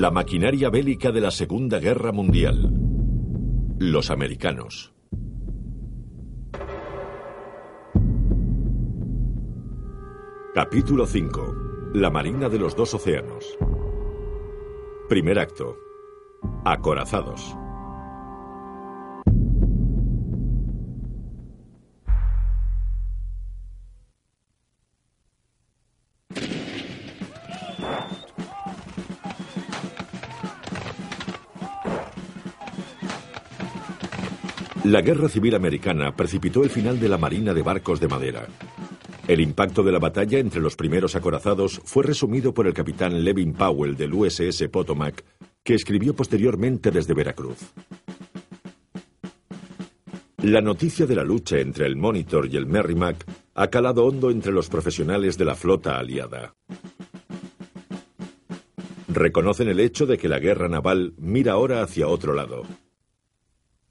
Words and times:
La 0.00 0.12
maquinaria 0.12 0.70
bélica 0.70 1.10
de 1.10 1.20
la 1.20 1.32
Segunda 1.32 1.80
Guerra 1.80 2.10
Mundial. 2.10 2.72
Los 3.80 4.10
americanos. 4.10 4.94
Capítulo 10.52 11.06
5. 11.06 11.92
La 11.94 12.10
Marina 12.10 12.48
de 12.48 12.58
los 12.58 12.74
dos 12.74 12.92
océanos. 12.92 13.56
Primer 15.08 15.38
acto. 15.38 15.76
Acorazados. 16.64 17.54
La 34.82 35.00
Guerra 35.02 35.28
Civil 35.28 35.54
Americana 35.54 36.16
precipitó 36.16 36.64
el 36.64 36.70
final 36.70 36.98
de 36.98 37.08
la 37.08 37.18
Marina 37.18 37.54
de 37.54 37.62
Barcos 37.62 38.00
de 38.00 38.08
Madera. 38.08 38.48
El 39.30 39.40
impacto 39.40 39.84
de 39.84 39.92
la 39.92 40.00
batalla 40.00 40.40
entre 40.40 40.60
los 40.60 40.74
primeros 40.74 41.14
acorazados 41.14 41.80
fue 41.84 42.02
resumido 42.02 42.52
por 42.52 42.66
el 42.66 42.74
capitán 42.74 43.22
Levin 43.22 43.52
Powell 43.52 43.96
del 43.96 44.12
USS 44.12 44.66
Potomac, 44.72 45.24
que 45.62 45.74
escribió 45.74 46.16
posteriormente 46.16 46.90
desde 46.90 47.14
Veracruz. 47.14 47.58
La 50.42 50.60
noticia 50.60 51.06
de 51.06 51.14
la 51.14 51.22
lucha 51.22 51.60
entre 51.60 51.86
el 51.86 51.94
Monitor 51.94 52.48
y 52.52 52.56
el 52.56 52.66
Merrimack 52.66 53.24
ha 53.54 53.68
calado 53.68 54.04
hondo 54.04 54.32
entre 54.32 54.50
los 54.50 54.68
profesionales 54.68 55.38
de 55.38 55.44
la 55.44 55.54
flota 55.54 55.96
aliada. 55.96 56.56
Reconocen 59.06 59.68
el 59.68 59.78
hecho 59.78 60.06
de 60.06 60.18
que 60.18 60.28
la 60.28 60.40
guerra 60.40 60.68
naval 60.68 61.14
mira 61.18 61.52
ahora 61.52 61.84
hacia 61.84 62.08
otro 62.08 62.34
lado 62.34 62.64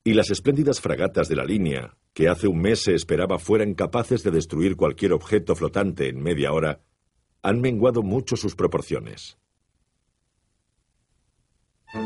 y 0.03 0.13
las 0.13 0.31
espléndidas 0.31 0.81
fragatas 0.81 1.27
de 1.27 1.35
la 1.35 1.45
línea, 1.45 1.97
que 2.13 2.27
hace 2.29 2.47
un 2.47 2.59
mes 2.59 2.83
se 2.83 2.95
esperaba 2.95 3.39
fueran 3.39 3.73
capaces 3.73 4.23
de 4.23 4.31
destruir 4.31 4.75
cualquier 4.75 5.13
objeto 5.13 5.55
flotante 5.55 6.07
en 6.07 6.21
media 6.21 6.51
hora, 6.53 6.81
han 7.41 7.61
menguado 7.61 8.03
mucho 8.03 8.35
sus 8.35 8.55
proporciones. 8.55 9.37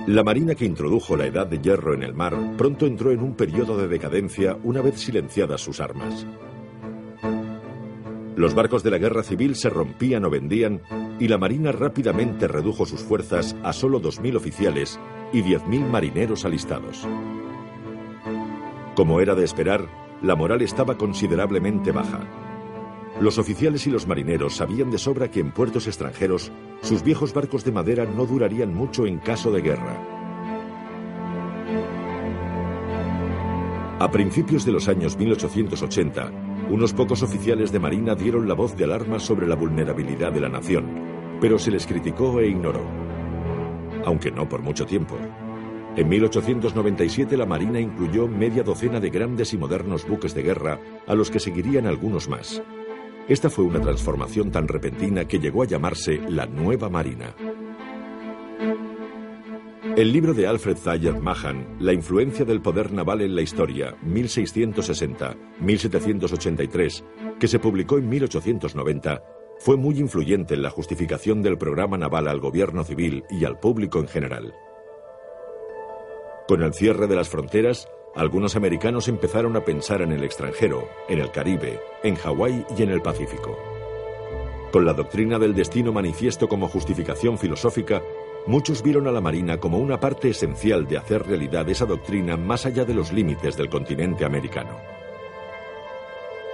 La 0.08 0.24
marina 0.24 0.56
que 0.56 0.66
introdujo 0.66 1.18
la 1.18 1.26
edad 1.26 1.46
de 1.46 1.60
hierro 1.60 1.94
en 1.94 2.04
el 2.04 2.14
mar 2.14 2.56
pronto 2.58 2.86
entró 2.86 3.12
en 3.12 3.22
un 3.22 3.36
periodo 3.36 3.78
de 3.78 3.88
decadencia 3.88 4.58
una 4.64 4.82
vez 4.82 5.00
silenciadas 5.00 5.62
sus 5.62 5.82
armas. 5.82 6.26
Los 8.36 8.56
barcos 8.56 8.82
de 8.82 8.92
la 8.92 8.98
guerra 8.98 9.24
civil 9.24 9.56
se 9.56 9.70
rompían 9.70 10.26
o 10.26 10.30
vendían 10.30 10.82
y 11.20 11.28
la 11.28 11.38
marina 11.38 11.72
rápidamente 11.72 12.48
redujo 12.48 12.86
sus 12.86 13.02
fuerzas 13.02 13.56
a 13.62 13.74
solo 13.74 14.02
2.000 14.02 14.38
oficiales 14.38 15.00
y 15.34 15.42
10.000 15.42 15.88
marineros 15.88 16.46
alistados. 16.46 17.08
Como 18.96 19.20
era 19.20 19.34
de 19.34 19.44
esperar, 19.44 19.88
la 20.22 20.36
moral 20.36 20.62
estaba 20.62 20.98
considerablemente 20.98 21.92
baja. 21.92 22.22
Los 23.20 23.38
oficiales 23.38 23.88
y 23.88 23.90
los 23.90 24.08
marineros 24.08 24.56
sabían 24.56 24.92
de 24.92 24.98
sobra 24.98 25.32
que 25.32 25.40
en 25.40 25.52
puertos 25.52 25.88
extranjeros 25.88 26.52
sus 26.82 27.04
viejos 27.04 27.34
barcos 27.34 27.64
de 27.64 27.72
madera 27.72 28.06
no 28.06 28.26
durarían 28.26 28.74
mucho 28.74 29.06
en 29.06 29.20
caso 29.20 29.52
de 29.52 29.62
guerra. 29.62 29.98
A 34.00 34.12
principios 34.12 34.66
de 34.66 34.74
los 34.74 34.88
años 34.88 35.18
1880, 35.18 36.32
unos 36.70 36.94
pocos 36.94 37.24
oficiales 37.24 37.72
de 37.72 37.80
marina 37.80 38.16
dieron 38.16 38.48
la 38.48 38.54
voz 38.54 38.76
de 38.76 38.84
alarma 38.84 39.20
sobre 39.20 39.48
la 39.48 39.56
vulnerabilidad 39.56 40.32
de 40.32 40.42
la 40.42 40.50
nación, 40.50 41.38
pero 41.40 41.58
se 41.58 41.72
les 41.72 41.88
criticó 41.88 42.40
e 42.40 42.48
ignoró. 42.48 42.86
Aunque 44.06 44.32
no 44.32 44.50
por 44.50 44.62
mucho 44.62 44.86
tiempo. 44.86 45.18
En 45.96 46.10
1897 46.10 47.38
la 47.38 47.46
Marina 47.46 47.80
incluyó 47.80 48.28
media 48.28 48.64
docena 48.64 49.00
de 49.00 49.12
grandes 49.12 49.54
y 49.54 49.58
modernos 49.58 50.08
buques 50.08 50.34
de 50.34 50.42
guerra, 50.42 50.80
a 51.06 51.14
los 51.14 51.30
que 51.30 51.40
seguirían 51.40 51.86
algunos 51.86 52.28
más. 52.28 52.64
Esta 53.28 53.52
fue 53.52 53.64
una 53.64 53.80
transformación 53.80 54.50
tan 54.52 54.68
repentina 54.68 55.26
que 55.26 55.38
llegó 55.38 55.62
a 55.62 55.68
llamarse 55.68 56.20
la 56.28 56.48
Nueva 56.48 56.90
Marina. 56.90 57.36
El 59.96 60.12
libro 60.12 60.34
de 60.34 60.48
Alfred 60.48 60.78
Thayer 60.84 61.20
Mahan, 61.20 61.78
La 61.80 61.94
influencia 61.94 62.44
del 62.44 62.62
poder 62.62 62.92
naval 62.92 63.22
en 63.22 63.36
la 63.36 63.44
historia, 63.44 63.96
1660-1783, 64.04 67.04
que 67.40 67.48
se 67.48 67.60
publicó 67.60 68.00
en 68.00 68.10
1890, 68.10 69.24
fue 69.60 69.78
muy 69.78 70.00
influyente 70.00 70.56
en 70.56 70.64
la 70.64 70.72
justificación 70.72 71.44
del 71.44 71.60
programa 71.60 72.00
naval 72.00 72.28
al 72.28 72.40
gobierno 72.40 72.84
civil 72.84 73.24
y 73.30 73.46
al 73.46 73.60
público 73.60 74.00
en 74.00 74.08
general. 74.08 74.56
Con 76.48 76.62
el 76.62 76.74
cierre 76.74 77.08
de 77.08 77.16
las 77.16 77.30
fronteras, 77.30 77.88
algunos 78.16 78.58
americanos 78.58 79.08
empezaron 79.08 79.56
a 79.56 79.64
pensar 79.64 80.02
en 80.02 80.12
el 80.12 80.24
extranjero, 80.26 80.90
en 81.08 81.20
el 81.20 81.32
Caribe, 81.32 81.80
en 82.04 82.16
Hawái 82.16 82.66
y 82.78 82.84
en 82.84 82.90
el 82.90 83.02
Pacífico. 83.02 83.58
Con 84.72 84.86
la 84.86 84.94
doctrina 84.94 85.40
del 85.40 85.56
destino 85.56 85.94
manifiesto 85.94 86.50
como 86.50 86.68
justificación 86.68 87.38
filosófica, 87.38 88.02
muchos 88.46 88.84
vieron 88.84 89.08
a 89.08 89.12
la 89.12 89.22
Marina 89.22 89.58
como 89.58 89.78
una 89.78 90.02
parte 90.02 90.30
esencial 90.30 90.86
de 90.86 90.98
hacer 90.98 91.26
realidad 91.26 91.70
esa 91.70 91.86
doctrina 91.86 92.36
más 92.36 92.66
allá 92.66 92.84
de 92.84 92.94
los 92.94 93.14
límites 93.14 93.56
del 93.56 93.70
continente 93.70 94.26
americano. 94.26 94.78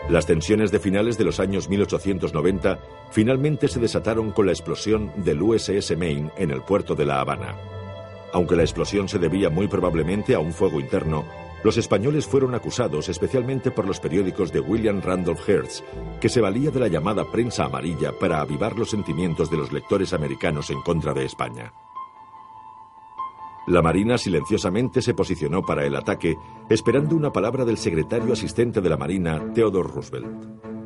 Las 0.07 0.27
tensiones 0.27 0.71
de 0.71 0.79
finales 0.79 1.17
de 1.17 1.23
los 1.23 1.39
años 1.39 1.67
1890 1.67 2.79
finalmente 3.09 3.67
se 3.67 3.79
desataron 3.79 4.31
con 4.31 4.45
la 4.45 4.51
explosión 4.51 5.11
del 5.17 5.41
USS 5.41 5.97
Maine 5.97 6.29
en 6.37 6.51
el 6.51 6.61
puerto 6.61 6.93
de 6.93 7.05
La 7.05 7.21
Habana. 7.21 7.78
Aunque 8.33 8.55
la 8.55 8.63
explosión 8.63 9.07
se 9.07 9.19
debía 9.19 9.49
muy 9.49 9.67
probablemente 9.67 10.35
a 10.35 10.39
un 10.39 10.53
fuego 10.53 10.79
interno, 10.79 11.25
los 11.63 11.77
españoles 11.77 12.25
fueron 12.25 12.55
acusados 12.55 13.09
especialmente 13.09 13.71
por 13.71 13.85
los 13.85 13.99
periódicos 13.99 14.53
de 14.53 14.61
William 14.61 15.01
Randolph 15.01 15.47
Hearst, 15.47 15.83
que 16.21 16.29
se 16.29 16.39
valía 16.39 16.71
de 16.71 16.79
la 16.79 16.87
llamada 16.87 17.29
prensa 17.29 17.65
amarilla 17.65 18.17
para 18.17 18.39
avivar 18.39 18.77
los 18.77 18.91
sentimientos 18.91 19.49
de 19.51 19.57
los 19.57 19.71
lectores 19.71 20.13
americanos 20.13 20.69
en 20.69 20.81
contra 20.81 21.13
de 21.13 21.25
España. 21.25 21.73
La 23.67 23.81
Marina 23.81 24.17
silenciosamente 24.17 25.01
se 25.01 25.13
posicionó 25.13 25.61
para 25.63 25.85
el 25.85 25.95
ataque, 25.95 26.35
esperando 26.69 27.15
una 27.15 27.31
palabra 27.31 27.65
del 27.65 27.77
secretario 27.77 28.33
asistente 28.33 28.81
de 28.81 28.89
la 28.89 28.97
Marina, 28.97 29.53
Theodore 29.53 29.89
Roosevelt. 29.93 30.78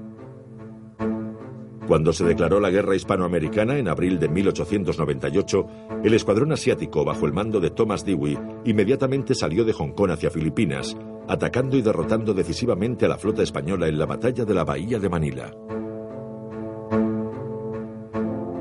Cuando 1.87 2.13
se 2.13 2.23
declaró 2.23 2.61
la 2.61 2.69
guerra 2.69 2.95
hispanoamericana 2.95 3.77
en 3.77 3.89
abril 3.89 4.17
de 4.17 4.29
1898, 4.29 5.67
el 6.03 6.13
escuadrón 6.13 6.53
asiático 6.53 7.03
bajo 7.03 7.25
el 7.25 7.33
mando 7.33 7.59
de 7.59 7.71
Thomas 7.71 8.05
Dewey 8.05 8.37
inmediatamente 8.63 9.35
salió 9.35 9.65
de 9.65 9.73
Hong 9.73 9.91
Kong 9.91 10.11
hacia 10.11 10.31
Filipinas, 10.31 10.95
atacando 11.27 11.75
y 11.75 11.81
derrotando 11.81 12.33
decisivamente 12.33 13.05
a 13.05 13.09
la 13.09 13.17
flota 13.17 13.43
española 13.43 13.87
en 13.87 13.99
la 13.99 14.05
batalla 14.05 14.45
de 14.45 14.53
la 14.53 14.63
Bahía 14.63 14.97
de 14.97 15.09
Manila. 15.09 15.51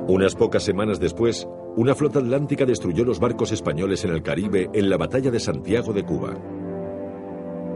Unas 0.09 0.35
pocas 0.35 0.65
semanas 0.65 0.99
después, 0.99 1.47
una 1.77 1.95
flota 1.95 2.19
atlántica 2.19 2.67
destruyó 2.67 3.05
los 3.05 3.21
barcos 3.21 3.53
españoles 3.53 4.05
en 4.05 4.11
el 4.11 4.23
Caribe 4.23 4.69
en 4.75 4.91
la 4.91 4.97
batalla 4.97 5.31
de 5.31 5.41
Santiago 5.41 5.93
de 5.93 6.05
Cuba. 6.05 6.37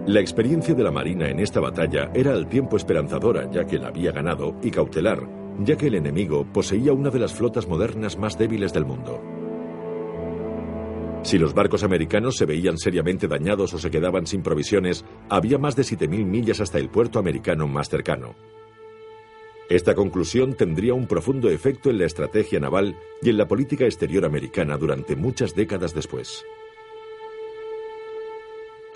La 0.06 0.20
experiencia 0.20 0.72
de 0.72 0.84
la 0.84 0.92
Marina 0.92 1.28
en 1.28 1.40
esta 1.40 1.58
batalla 1.58 2.12
era 2.14 2.32
al 2.32 2.48
tiempo 2.48 2.76
esperanzadora, 2.76 3.50
ya 3.50 3.66
que 3.66 3.76
la 3.76 3.88
había 3.88 4.12
ganado, 4.12 4.54
y 4.62 4.70
cautelar, 4.70 5.28
ya 5.64 5.76
que 5.76 5.88
el 5.88 5.96
enemigo 5.96 6.46
poseía 6.52 6.92
una 6.92 7.10
de 7.10 7.18
las 7.18 7.34
flotas 7.34 7.66
modernas 7.66 8.16
más 8.16 8.38
débiles 8.38 8.72
del 8.72 8.84
mundo. 8.84 9.20
Si 11.24 11.38
los 11.38 11.54
barcos 11.54 11.82
americanos 11.82 12.36
se 12.36 12.46
veían 12.46 12.78
seriamente 12.78 13.26
dañados 13.26 13.74
o 13.74 13.78
se 13.80 13.90
quedaban 13.90 14.28
sin 14.28 14.44
provisiones, 14.44 15.04
había 15.28 15.58
más 15.58 15.74
de 15.74 15.82
7.000 15.82 16.24
millas 16.24 16.60
hasta 16.60 16.78
el 16.78 16.88
puerto 16.88 17.18
americano 17.18 17.66
más 17.66 17.88
cercano. 17.88 18.36
Esta 19.68 19.96
conclusión 19.96 20.54
tendría 20.54 20.94
un 20.94 21.08
profundo 21.08 21.50
efecto 21.50 21.90
en 21.90 21.98
la 21.98 22.06
estrategia 22.06 22.60
naval 22.60 22.96
y 23.22 23.30
en 23.30 23.38
la 23.38 23.48
política 23.48 23.86
exterior 23.86 24.24
americana 24.24 24.76
durante 24.76 25.16
muchas 25.16 25.56
décadas 25.56 25.92
después. 25.92 26.44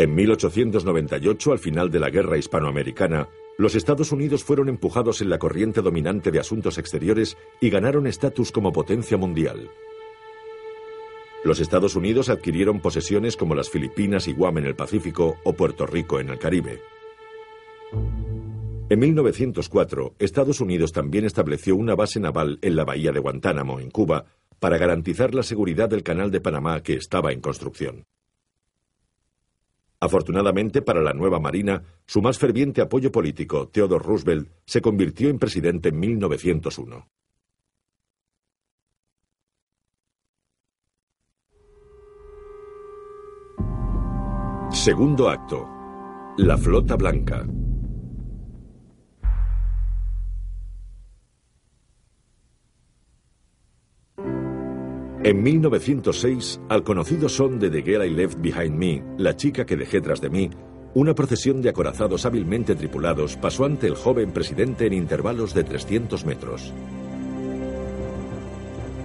En 0.00 0.14
1898, 0.14 1.52
al 1.52 1.58
final 1.58 1.90
de 1.90 2.00
la 2.00 2.08
Guerra 2.08 2.38
Hispanoamericana, 2.38 3.28
los 3.58 3.74
Estados 3.74 4.12
Unidos 4.12 4.42
fueron 4.42 4.70
empujados 4.70 5.20
en 5.20 5.28
la 5.28 5.38
corriente 5.38 5.82
dominante 5.82 6.30
de 6.30 6.40
asuntos 6.40 6.78
exteriores 6.78 7.36
y 7.60 7.68
ganaron 7.68 8.06
estatus 8.06 8.50
como 8.50 8.72
potencia 8.72 9.18
mundial. 9.18 9.68
Los 11.44 11.60
Estados 11.60 11.96
Unidos 11.96 12.30
adquirieron 12.30 12.80
posesiones 12.80 13.36
como 13.36 13.54
las 13.54 13.68
Filipinas 13.68 14.26
y 14.26 14.32
Guam 14.32 14.56
en 14.56 14.64
el 14.68 14.74
Pacífico 14.74 15.36
o 15.44 15.52
Puerto 15.52 15.84
Rico 15.84 16.18
en 16.18 16.30
el 16.30 16.38
Caribe. 16.38 16.80
En 18.88 18.98
1904, 18.98 20.14
Estados 20.18 20.62
Unidos 20.62 20.92
también 20.92 21.26
estableció 21.26 21.76
una 21.76 21.94
base 21.94 22.20
naval 22.20 22.58
en 22.62 22.74
la 22.74 22.86
bahía 22.86 23.12
de 23.12 23.20
Guantánamo, 23.20 23.80
en 23.80 23.90
Cuba, 23.90 24.24
para 24.60 24.78
garantizar 24.78 25.34
la 25.34 25.42
seguridad 25.42 25.90
del 25.90 26.02
Canal 26.02 26.30
de 26.30 26.40
Panamá 26.40 26.82
que 26.82 26.94
estaba 26.94 27.32
en 27.32 27.42
construcción. 27.42 28.06
Afortunadamente 30.00 30.80
para 30.80 31.02
la 31.02 31.12
nueva 31.12 31.38
Marina, 31.38 31.82
su 32.06 32.22
más 32.22 32.38
ferviente 32.38 32.80
apoyo 32.80 33.12
político, 33.12 33.68
Theodore 33.68 34.04
Roosevelt, 34.04 34.48
se 34.64 34.80
convirtió 34.80 35.28
en 35.28 35.38
presidente 35.38 35.90
en 35.90 36.00
1901. 36.00 37.06
Segundo 44.72 45.28
acto. 45.28 45.68
La 46.38 46.56
Flota 46.56 46.96
Blanca. 46.96 47.44
En 55.22 55.42
1906, 55.42 56.62
al 56.70 56.82
conocido 56.82 57.28
son 57.28 57.58
de 57.58 57.68
The 57.68 57.82
Girl 57.82 58.06
I 58.06 58.10
Left 58.10 58.40
Behind 58.40 58.74
Me, 58.74 59.04
la 59.18 59.36
chica 59.36 59.66
que 59.66 59.76
dejé 59.76 60.00
tras 60.00 60.22
de 60.22 60.30
mí, 60.30 60.48
una 60.94 61.14
procesión 61.14 61.60
de 61.60 61.68
acorazados 61.68 62.24
hábilmente 62.24 62.74
tripulados 62.74 63.36
pasó 63.36 63.66
ante 63.66 63.86
el 63.86 63.96
joven 63.96 64.32
presidente 64.32 64.86
en 64.86 64.94
intervalos 64.94 65.52
de 65.52 65.64
300 65.64 66.24
metros. 66.24 66.72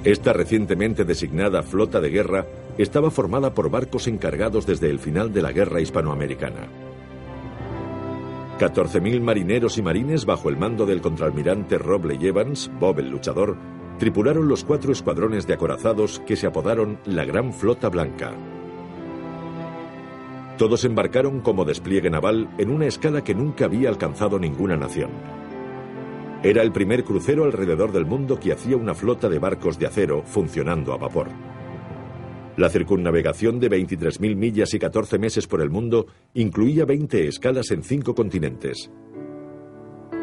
Esta 0.05 0.31
recientemente 0.31 1.03
designada 1.03 1.63
flota 1.63 1.99
de 1.99 2.09
guerra 2.09 2.45
estaba 2.77 3.11
formada 3.11 3.53
por 3.53 3.69
barcos 3.69 4.07
encargados 4.07 4.65
desde 4.65 4.89
el 4.89 4.99
final 4.99 5.33
de 5.33 5.41
la 5.41 5.51
guerra 5.51 5.81
hispanoamericana. 5.81 6.69
14.000 8.57 9.19
marineros 9.19 9.77
y 9.77 9.81
marines 9.81 10.23
bajo 10.25 10.47
el 10.47 10.55
mando 10.55 10.85
del 10.85 11.01
contraalmirante 11.01 11.77
Robley 11.77 12.25
Evans, 12.25 12.71
Bob 12.79 12.99
el 12.99 13.09
luchador, 13.09 13.57
tripularon 13.97 14.47
los 14.47 14.63
cuatro 14.63 14.91
escuadrones 14.91 15.47
de 15.47 15.53
acorazados 15.53 16.19
que 16.25 16.35
se 16.35 16.47
apodaron 16.47 16.99
la 17.05 17.25
Gran 17.25 17.53
Flota 17.53 17.89
Blanca. 17.89 18.33
Todos 20.57 20.85
embarcaron 20.85 21.41
como 21.41 21.65
despliegue 21.65 22.09
naval 22.09 22.49
en 22.57 22.69
una 22.69 22.85
escala 22.85 23.23
que 23.23 23.35
nunca 23.35 23.65
había 23.65 23.89
alcanzado 23.89 24.39
ninguna 24.39 24.77
nación. 24.77 25.09
Era 26.43 26.61
el 26.61 26.71
primer 26.71 27.03
crucero 27.03 27.43
alrededor 27.43 27.91
del 27.91 28.05
mundo 28.05 28.39
que 28.39 28.53
hacía 28.53 28.77
una 28.77 28.93
flota 28.93 29.27
de 29.29 29.39
barcos 29.39 29.79
de 29.79 29.87
acero 29.87 30.23
funcionando 30.23 30.93
a 30.93 30.97
vapor. 30.97 31.29
La 32.55 32.69
circunnavegación 32.69 33.59
de 33.59 33.69
23.000 33.69 34.35
millas 34.35 34.73
y 34.73 34.79
14 34.79 35.17
meses 35.17 35.45
por 35.45 35.61
el 35.61 35.69
mundo 35.69 36.07
incluía 36.33 36.85
20 36.85 37.27
escalas 37.27 37.71
en 37.71 37.83
cinco 37.83 38.15
continentes, 38.15 38.89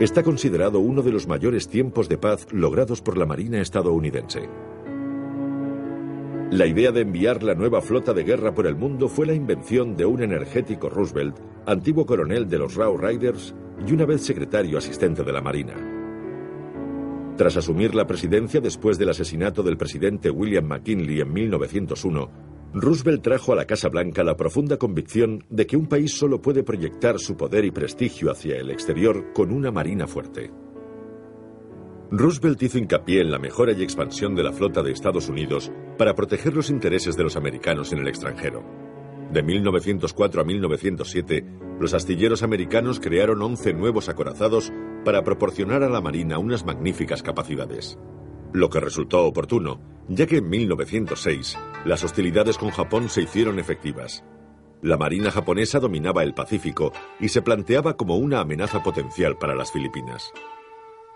está 0.00 0.22
considerado 0.22 0.80
uno 0.80 1.02
de 1.02 1.12
los 1.12 1.26
mayores 1.26 1.68
tiempos 1.68 2.08
de 2.08 2.18
paz 2.18 2.46
logrados 2.50 3.00
por 3.00 3.16
la 3.16 3.26
Marina 3.26 3.60
estadounidense. 3.60 4.48
La 6.50 6.66
idea 6.66 6.92
de 6.92 7.00
enviar 7.00 7.42
la 7.42 7.54
nueva 7.54 7.80
flota 7.80 8.12
de 8.12 8.24
guerra 8.24 8.52
por 8.52 8.66
el 8.66 8.76
mundo 8.76 9.08
fue 9.08 9.26
la 9.26 9.32
invención 9.32 9.96
de 9.96 10.04
un 10.04 10.22
energético 10.22 10.90
Roosevelt, 10.90 11.38
antiguo 11.66 12.04
coronel 12.04 12.48
de 12.48 12.58
los 12.58 12.74
Raw 12.74 12.98
Riders 12.98 13.54
y 13.86 13.92
una 13.92 14.04
vez 14.04 14.22
secretario 14.22 14.76
asistente 14.76 15.24
de 15.24 15.32
la 15.32 15.40
Marina. 15.40 15.74
Tras 17.36 17.56
asumir 17.56 17.94
la 17.94 18.06
presidencia 18.06 18.60
después 18.60 18.98
del 18.98 19.08
asesinato 19.08 19.62
del 19.62 19.78
presidente 19.78 20.30
William 20.30 20.66
McKinley 20.66 21.22
en 21.22 21.32
1901, 21.32 22.51
Roosevelt 22.74 23.22
trajo 23.22 23.52
a 23.52 23.56
la 23.56 23.66
Casa 23.66 23.90
Blanca 23.90 24.24
la 24.24 24.34
profunda 24.34 24.78
convicción 24.78 25.44
de 25.50 25.66
que 25.66 25.76
un 25.76 25.86
país 25.86 26.16
solo 26.16 26.40
puede 26.40 26.62
proyectar 26.62 27.18
su 27.18 27.36
poder 27.36 27.66
y 27.66 27.70
prestigio 27.70 28.30
hacia 28.30 28.56
el 28.56 28.70
exterior 28.70 29.34
con 29.34 29.52
una 29.52 29.70
marina 29.70 30.06
fuerte. 30.06 30.50
Roosevelt 32.10 32.62
hizo 32.62 32.78
hincapié 32.78 33.20
en 33.20 33.30
la 33.30 33.38
mejora 33.38 33.72
y 33.72 33.82
expansión 33.82 34.34
de 34.34 34.42
la 34.42 34.52
flota 34.52 34.82
de 34.82 34.90
Estados 34.90 35.28
Unidos 35.28 35.70
para 35.98 36.14
proteger 36.14 36.54
los 36.54 36.70
intereses 36.70 37.14
de 37.14 37.24
los 37.24 37.36
americanos 37.36 37.92
en 37.92 37.98
el 37.98 38.08
extranjero. 38.08 38.64
De 39.30 39.42
1904 39.42 40.40
a 40.40 40.44
1907, 40.44 41.44
los 41.78 41.92
astilleros 41.92 42.42
americanos 42.42 43.00
crearon 43.00 43.42
11 43.42 43.74
nuevos 43.74 44.08
acorazados 44.08 44.72
para 45.04 45.22
proporcionar 45.24 45.82
a 45.82 45.90
la 45.90 46.00
Marina 46.00 46.38
unas 46.38 46.64
magníficas 46.64 47.22
capacidades 47.22 47.98
lo 48.52 48.68
que 48.68 48.80
resultó 48.80 49.24
oportuno, 49.24 49.80
ya 50.08 50.26
que 50.26 50.38
en 50.38 50.48
1906 50.48 51.58
las 51.84 52.04
hostilidades 52.04 52.58
con 52.58 52.70
Japón 52.70 53.08
se 53.08 53.22
hicieron 53.22 53.58
efectivas. 53.58 54.24
La 54.82 54.96
Marina 54.96 55.30
japonesa 55.30 55.78
dominaba 55.78 56.22
el 56.22 56.34
Pacífico 56.34 56.92
y 57.20 57.28
se 57.28 57.42
planteaba 57.42 57.96
como 57.96 58.16
una 58.16 58.40
amenaza 58.40 58.82
potencial 58.82 59.38
para 59.38 59.54
las 59.54 59.70
Filipinas. 59.70 60.32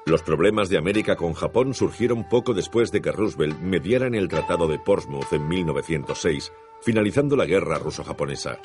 Los 0.07 0.23
problemas 0.23 0.69
de 0.69 0.79
América 0.79 1.17
con 1.17 1.33
Japón 1.33 1.75
surgieron 1.75 2.29
poco 2.29 2.55
después 2.55 2.93
de 2.93 3.03
que 3.03 3.11
Roosevelt 3.11 3.59
mediara 3.59 4.07
en 4.07 4.15
el 4.15 4.29
Tratado 4.29 4.69
de 4.69 4.79
Portsmouth 4.79 5.33
en 5.33 5.49
1906, 5.49 6.53
finalizando 6.81 7.35
la 7.35 7.45
guerra 7.45 7.79
ruso-japonesa. 7.79 8.61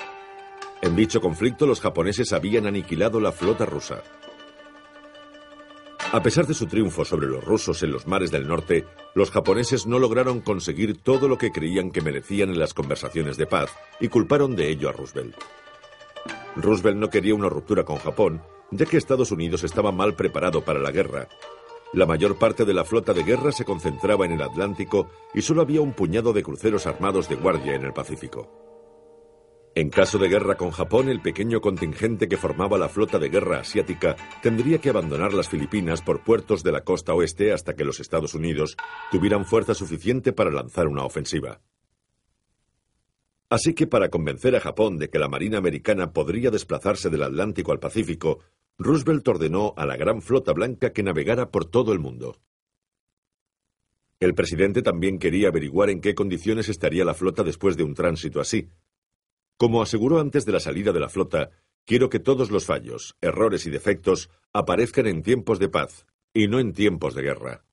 En 0.84 0.96
dicho 0.96 1.20
conflicto 1.20 1.66
los 1.66 1.82
japoneses 1.82 2.32
habían 2.32 2.68
aniquilado 2.68 3.20
la 3.20 3.32
flota 3.32 3.66
rusa. 3.66 4.04
A 6.14 6.22
pesar 6.22 6.46
de 6.46 6.54
su 6.54 6.66
triunfo 6.66 7.06
sobre 7.06 7.28
los 7.28 7.42
rusos 7.42 7.84
en 7.84 7.92
los 7.94 8.06
mares 8.06 8.32
del 8.32 8.46
norte, 8.46 8.86
los 9.16 9.32
japoneses 9.32 9.88
no 9.88 9.98
lograron 9.98 10.42
conseguir 10.42 11.02
todo 11.02 11.30
lo 11.30 11.38
que 11.38 11.54
creían 11.54 11.90
que 11.90 12.02
merecían 12.02 12.50
en 12.50 12.60
las 12.60 12.74
conversaciones 12.74 13.38
de 13.38 13.46
paz 13.46 13.72
y 14.02 14.10
culparon 14.10 14.58
de 14.58 14.68
ello 14.68 14.90
a 14.90 14.92
Roosevelt. 14.92 15.38
Roosevelt 16.58 16.98
no 16.98 17.10
quería 17.10 17.34
una 17.34 17.48
ruptura 17.48 17.86
con 17.86 17.96
Japón, 17.96 18.42
ya 18.72 18.86
que 18.86 18.98
Estados 18.98 19.32
Unidos 19.32 19.64
estaba 19.64 19.94
mal 19.94 20.14
preparado 20.16 20.66
para 20.66 20.80
la 20.80 20.92
guerra. 20.92 21.30
La 21.94 22.06
mayor 22.06 22.38
parte 22.38 22.66
de 22.66 22.74
la 22.74 22.84
flota 22.84 23.14
de 23.14 23.24
guerra 23.24 23.54
se 23.54 23.64
concentraba 23.64 24.26
en 24.26 24.34
el 24.34 24.42
Atlántico 24.42 25.10
y 25.34 25.42
solo 25.42 25.62
había 25.62 25.80
un 25.80 25.94
puñado 25.94 26.34
de 26.34 26.44
cruceros 26.44 26.88
armados 26.88 27.30
de 27.30 27.36
guardia 27.36 27.74
en 27.76 27.86
el 27.86 27.94
Pacífico. 27.94 28.71
En 29.74 29.90
caso 29.90 30.18
de 30.18 30.28
guerra 30.28 30.58
con 30.58 30.72
Japón, 30.72 31.08
el 31.08 31.22
pequeño 31.22 31.62
contingente 31.62 32.28
que 32.28 32.36
formaba 32.36 32.78
la 32.78 32.90
flota 32.90 33.20
de 33.20 33.30
guerra 33.30 33.62
asiática 33.62 34.18
tendría 34.42 34.80
que 34.80 34.90
abandonar 34.90 35.34
las 35.34 35.48
Filipinas 35.48 36.02
por 36.02 36.26
puertos 36.26 36.62
de 36.62 36.74
la 36.74 36.82
costa 36.84 37.14
oeste 37.14 37.54
hasta 37.54 37.74
que 37.74 37.86
los 37.86 38.02
Estados 38.02 38.34
Unidos 38.34 38.76
tuvieran 39.12 39.46
fuerza 39.46 39.74
suficiente 39.74 40.34
para 40.34 40.52
lanzar 40.52 40.88
una 40.88 41.06
ofensiva. 41.06 41.62
Así 43.50 43.74
que 43.74 43.88
para 43.88 44.10
convencer 44.10 44.58
a 44.58 44.60
Japón 44.60 44.98
de 44.98 45.10
que 45.10 45.20
la 45.20 45.30
Marina 45.30 45.58
americana 45.58 46.12
podría 46.12 46.52
desplazarse 46.52 47.10
del 47.10 47.24
Atlántico 47.24 47.72
al 47.72 47.80
Pacífico, 47.80 48.40
Roosevelt 48.78 49.26
ordenó 49.26 49.74
a 49.78 49.86
la 49.86 49.96
Gran 49.96 50.22
Flota 50.22 50.52
Blanca 50.52 50.92
que 50.92 51.04
navegara 51.04 51.50
por 51.50 51.64
todo 51.64 51.94
el 51.94 52.00
mundo. 52.00 52.36
El 54.20 54.36
presidente 54.36 54.82
también 54.82 55.18
quería 55.18 55.48
averiguar 55.48 55.90
en 55.90 56.02
qué 56.02 56.14
condiciones 56.14 56.70
estaría 56.70 57.06
la 57.06 57.14
flota 57.14 57.44
después 57.44 57.76
de 57.76 57.84
un 57.84 57.96
tránsito 57.96 58.40
así, 58.40 58.70
como 59.62 59.84
aseguró 59.84 60.20
antes 60.20 60.44
de 60.44 60.54
la 60.54 60.60
salida 60.60 60.92
de 60.92 61.00
la 61.00 61.08
flota, 61.08 61.52
quiero 61.86 62.10
que 62.10 62.18
todos 62.18 62.50
los 62.50 62.66
fallos, 62.66 63.16
errores 63.22 63.68
y 63.68 63.70
defectos 63.70 64.32
aparezcan 64.54 65.06
en 65.06 65.22
tiempos 65.22 65.60
de 65.60 65.70
paz 65.70 66.08
y 66.34 66.48
no 66.48 66.60
en 66.60 66.74
tiempos 66.74 67.14
de 67.14 67.22
guerra. 67.22 67.64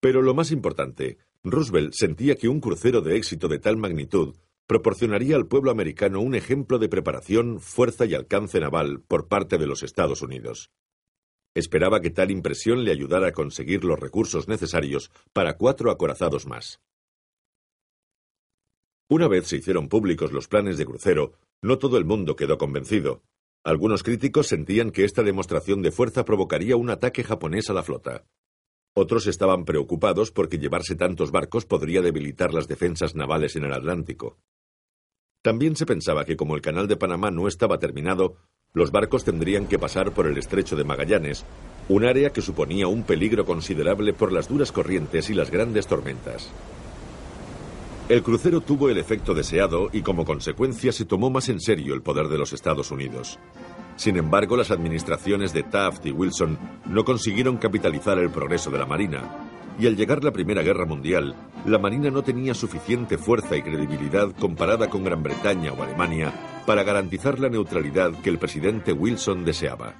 Pero 0.00 0.22
lo 0.22 0.32
más 0.32 0.52
importante, 0.52 1.18
Roosevelt 1.44 1.92
sentía 1.92 2.36
que 2.36 2.48
un 2.48 2.60
crucero 2.60 3.02
de 3.02 3.18
éxito 3.18 3.46
de 3.46 3.58
tal 3.58 3.76
magnitud 3.76 4.38
proporcionaría 4.66 5.36
al 5.36 5.48
pueblo 5.48 5.70
americano 5.70 6.22
un 6.22 6.34
ejemplo 6.34 6.78
de 6.78 6.88
preparación, 6.88 7.60
fuerza 7.60 8.06
y 8.06 8.14
alcance 8.14 8.58
naval 8.58 9.02
por 9.06 9.28
parte 9.28 9.58
de 9.58 9.66
los 9.66 9.82
Estados 9.82 10.22
Unidos. 10.22 10.70
Esperaba 11.52 12.00
que 12.00 12.08
tal 12.08 12.30
impresión 12.30 12.84
le 12.84 12.92
ayudara 12.92 13.28
a 13.28 13.32
conseguir 13.32 13.84
los 13.84 14.00
recursos 14.00 14.48
necesarios 14.48 15.10
para 15.34 15.58
cuatro 15.58 15.90
acorazados 15.90 16.46
más. 16.46 16.80
Una 19.08 19.28
vez 19.28 19.46
se 19.46 19.56
hicieron 19.56 19.88
públicos 19.88 20.32
los 20.32 20.48
planes 20.48 20.78
de 20.78 20.84
crucero, 20.84 21.34
no 21.62 21.78
todo 21.78 21.96
el 21.96 22.04
mundo 22.04 22.34
quedó 22.34 22.58
convencido. 22.58 23.22
Algunos 23.62 24.02
críticos 24.02 24.48
sentían 24.48 24.90
que 24.90 25.04
esta 25.04 25.22
demostración 25.22 25.80
de 25.82 25.92
fuerza 25.92 26.24
provocaría 26.24 26.76
un 26.76 26.90
ataque 26.90 27.22
japonés 27.22 27.70
a 27.70 27.72
la 27.72 27.84
flota. 27.84 28.24
Otros 28.94 29.26
estaban 29.26 29.64
preocupados 29.64 30.32
porque 30.32 30.58
llevarse 30.58 30.96
tantos 30.96 31.30
barcos 31.30 31.66
podría 31.66 32.02
debilitar 32.02 32.52
las 32.52 32.66
defensas 32.66 33.14
navales 33.14 33.54
en 33.54 33.64
el 33.64 33.72
Atlántico. 33.72 34.38
También 35.42 35.76
se 35.76 35.86
pensaba 35.86 36.24
que 36.24 36.36
como 36.36 36.56
el 36.56 36.62
canal 36.62 36.88
de 36.88 36.96
Panamá 36.96 37.30
no 37.30 37.46
estaba 37.46 37.78
terminado, 37.78 38.36
los 38.72 38.90
barcos 38.90 39.22
tendrían 39.22 39.68
que 39.68 39.78
pasar 39.78 40.12
por 40.12 40.26
el 40.26 40.36
estrecho 40.38 40.74
de 40.74 40.84
Magallanes, 40.84 41.44
un 41.88 42.04
área 42.04 42.30
que 42.30 42.42
suponía 42.42 42.88
un 42.88 43.04
peligro 43.04 43.44
considerable 43.44 44.12
por 44.12 44.32
las 44.32 44.48
duras 44.48 44.72
corrientes 44.72 45.30
y 45.30 45.34
las 45.34 45.52
grandes 45.52 45.86
tormentas. 45.86 46.50
El 48.08 48.22
crucero 48.22 48.60
tuvo 48.60 48.88
el 48.88 48.98
efecto 48.98 49.34
deseado 49.34 49.88
y 49.92 50.02
como 50.02 50.24
consecuencia 50.24 50.92
se 50.92 51.04
tomó 51.04 51.28
más 51.28 51.48
en 51.48 51.60
serio 51.60 51.92
el 51.92 52.02
poder 52.02 52.28
de 52.28 52.38
los 52.38 52.52
Estados 52.52 52.92
Unidos. 52.92 53.40
Sin 53.96 54.16
embargo, 54.16 54.56
las 54.56 54.70
administraciones 54.70 55.52
de 55.52 55.64
Taft 55.64 56.06
y 56.06 56.12
Wilson 56.12 56.56
no 56.86 57.04
consiguieron 57.04 57.56
capitalizar 57.56 58.16
el 58.18 58.30
progreso 58.30 58.70
de 58.70 58.78
la 58.78 58.86
Marina, 58.86 59.22
y 59.80 59.88
al 59.88 59.96
llegar 59.96 60.22
la 60.22 60.30
Primera 60.30 60.62
Guerra 60.62 60.86
Mundial, 60.86 61.34
la 61.66 61.78
Marina 61.78 62.08
no 62.10 62.22
tenía 62.22 62.54
suficiente 62.54 63.18
fuerza 63.18 63.56
y 63.56 63.62
credibilidad 63.62 64.30
comparada 64.38 64.88
con 64.88 65.02
Gran 65.02 65.24
Bretaña 65.24 65.72
o 65.72 65.82
Alemania 65.82 66.32
para 66.64 66.84
garantizar 66.84 67.40
la 67.40 67.48
neutralidad 67.48 68.12
que 68.22 68.30
el 68.30 68.38
presidente 68.38 68.92
Wilson 68.92 69.44
deseaba. 69.44 69.96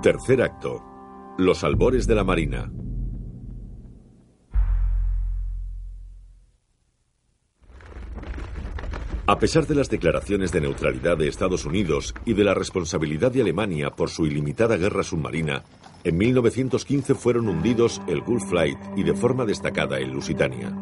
Tercer 0.00 0.42
acto. 0.42 0.80
Los 1.38 1.64
albores 1.64 2.06
de 2.06 2.14
la 2.14 2.22
Marina. 2.22 2.70
A 9.28 9.40
pesar 9.40 9.66
de 9.66 9.74
las 9.74 9.90
declaraciones 9.90 10.52
de 10.52 10.60
neutralidad 10.60 11.16
de 11.16 11.26
Estados 11.26 11.64
Unidos 11.64 12.14
y 12.24 12.34
de 12.34 12.44
la 12.44 12.54
responsabilidad 12.54 13.32
de 13.32 13.40
Alemania 13.40 13.90
por 13.90 14.08
su 14.08 14.24
ilimitada 14.24 14.76
guerra 14.76 15.02
submarina, 15.02 15.64
en 16.04 16.16
1915 16.16 17.16
fueron 17.16 17.48
hundidos 17.48 18.00
el 18.06 18.20
Gulf 18.20 18.48
Flight 18.48 18.78
y 18.96 19.02
de 19.02 19.14
forma 19.14 19.44
destacada 19.44 19.98
el 19.98 20.12
Lusitania. 20.12 20.72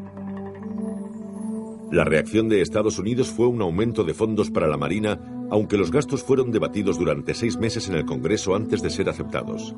La 1.91 2.05
reacción 2.05 2.51
de 2.51 2.61
Estados 2.61 2.99
Unidos 2.99 3.29
fue 3.29 3.47
un 3.47 3.63
aumento 3.63 4.05
de 4.05 4.13
fondos 4.13 4.51
para 4.51 4.69
la 4.69 4.77
Marina, 4.77 5.19
aunque 5.51 5.79
los 5.79 5.91
gastos 5.91 6.23
fueron 6.23 6.53
debatidos 6.53 6.99
durante 6.99 7.33
seis 7.33 7.57
meses 7.57 7.89
en 7.89 7.95
el 7.95 8.05
Congreso 8.05 8.55
antes 8.55 8.83
de 8.83 8.91
ser 8.91 9.09
aceptados. 9.09 9.75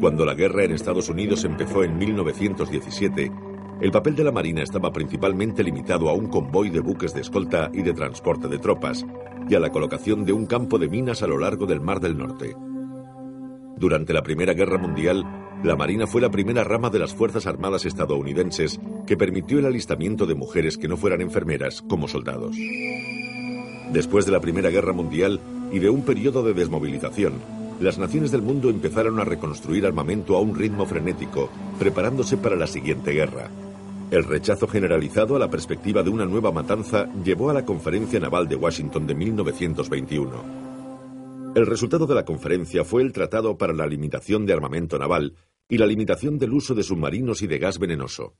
Cuando 0.00 0.26
la 0.26 0.34
guerra 0.34 0.64
en 0.64 0.72
Estados 0.72 1.08
Unidos 1.08 1.44
empezó 1.44 1.82
en 1.82 1.96
1917, 1.96 3.32
el 3.82 3.90
papel 3.90 4.14
de 4.14 4.22
la 4.22 4.30
Marina 4.30 4.62
estaba 4.62 4.92
principalmente 4.92 5.64
limitado 5.64 6.08
a 6.08 6.12
un 6.12 6.28
convoy 6.28 6.70
de 6.70 6.78
buques 6.78 7.12
de 7.14 7.20
escolta 7.20 7.68
y 7.74 7.82
de 7.82 7.92
transporte 7.92 8.46
de 8.46 8.60
tropas, 8.60 9.04
y 9.48 9.56
a 9.56 9.58
la 9.58 9.72
colocación 9.72 10.24
de 10.24 10.32
un 10.32 10.46
campo 10.46 10.78
de 10.78 10.88
minas 10.88 11.20
a 11.24 11.26
lo 11.26 11.36
largo 11.36 11.66
del 11.66 11.80
Mar 11.80 11.98
del 11.98 12.16
Norte. 12.16 12.54
Durante 13.76 14.12
la 14.12 14.22
Primera 14.22 14.52
Guerra 14.52 14.78
Mundial, 14.78 15.24
la 15.64 15.74
Marina 15.74 16.06
fue 16.06 16.20
la 16.20 16.30
primera 16.30 16.62
rama 16.62 16.90
de 16.90 17.00
las 17.00 17.12
Fuerzas 17.12 17.48
Armadas 17.48 17.84
estadounidenses 17.84 18.80
que 19.04 19.16
permitió 19.16 19.58
el 19.58 19.66
alistamiento 19.66 20.26
de 20.26 20.36
mujeres 20.36 20.78
que 20.78 20.86
no 20.86 20.96
fueran 20.96 21.20
enfermeras 21.20 21.82
como 21.82 22.06
soldados. 22.06 22.56
Después 23.92 24.26
de 24.26 24.32
la 24.32 24.40
Primera 24.40 24.70
Guerra 24.70 24.92
Mundial 24.92 25.40
y 25.72 25.80
de 25.80 25.90
un 25.90 26.04
periodo 26.04 26.44
de 26.44 26.54
desmovilización, 26.54 27.32
las 27.80 27.98
naciones 27.98 28.30
del 28.30 28.42
mundo 28.42 28.70
empezaron 28.70 29.18
a 29.18 29.24
reconstruir 29.24 29.86
armamento 29.86 30.36
a 30.36 30.40
un 30.40 30.54
ritmo 30.54 30.86
frenético, 30.86 31.50
preparándose 31.80 32.36
para 32.36 32.54
la 32.54 32.68
siguiente 32.68 33.10
guerra. 33.10 33.50
El 34.12 34.22
rechazo 34.24 34.68
generalizado 34.68 35.36
a 35.36 35.38
la 35.38 35.48
perspectiva 35.48 36.02
de 36.02 36.10
una 36.10 36.26
nueva 36.26 36.52
matanza 36.52 37.10
llevó 37.24 37.48
a 37.48 37.54
la 37.54 37.64
Conferencia 37.64 38.20
Naval 38.20 38.46
de 38.46 38.56
Washington 38.56 39.06
de 39.06 39.14
1921. 39.14 41.52
El 41.54 41.64
resultado 41.64 42.06
de 42.06 42.14
la 42.14 42.26
conferencia 42.26 42.84
fue 42.84 43.00
el 43.00 43.14
Tratado 43.14 43.56
para 43.56 43.72
la 43.72 43.86
Limitación 43.86 44.44
de 44.44 44.52
Armamento 44.52 44.98
Naval 44.98 45.36
y 45.66 45.78
la 45.78 45.86
limitación 45.86 46.38
del 46.38 46.52
uso 46.52 46.74
de 46.74 46.82
submarinos 46.82 47.40
y 47.40 47.46
de 47.46 47.58
gas 47.58 47.78
venenoso. 47.78 48.36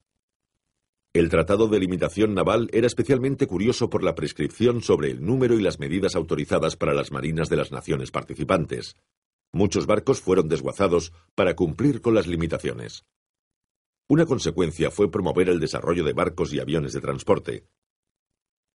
El 1.14 1.30
Tratado 1.30 1.68
de 1.68 1.80
Limitación 1.80 2.34
Naval 2.34 2.68
era 2.70 2.86
especialmente 2.86 3.46
curioso 3.46 3.88
por 3.88 4.04
la 4.04 4.14
prescripción 4.14 4.82
sobre 4.82 5.10
el 5.10 5.24
número 5.24 5.58
y 5.58 5.62
las 5.62 5.78
medidas 5.78 6.16
autorizadas 6.16 6.76
para 6.76 6.92
las 6.92 7.12
marinas 7.12 7.48
de 7.48 7.56
las 7.56 7.72
naciones 7.72 8.10
participantes. 8.10 8.98
Muchos 9.52 9.86
barcos 9.86 10.20
fueron 10.20 10.50
desguazados 10.50 11.14
para 11.34 11.56
cumplir 11.56 12.02
con 12.02 12.14
las 12.14 12.26
limitaciones. 12.26 13.06
Una 14.12 14.26
consecuencia 14.26 14.90
fue 14.90 15.10
promover 15.10 15.48
el 15.48 15.58
desarrollo 15.58 16.04
de 16.04 16.12
barcos 16.12 16.52
y 16.52 16.60
aviones 16.60 16.92
de 16.92 17.00
transporte. 17.00 17.64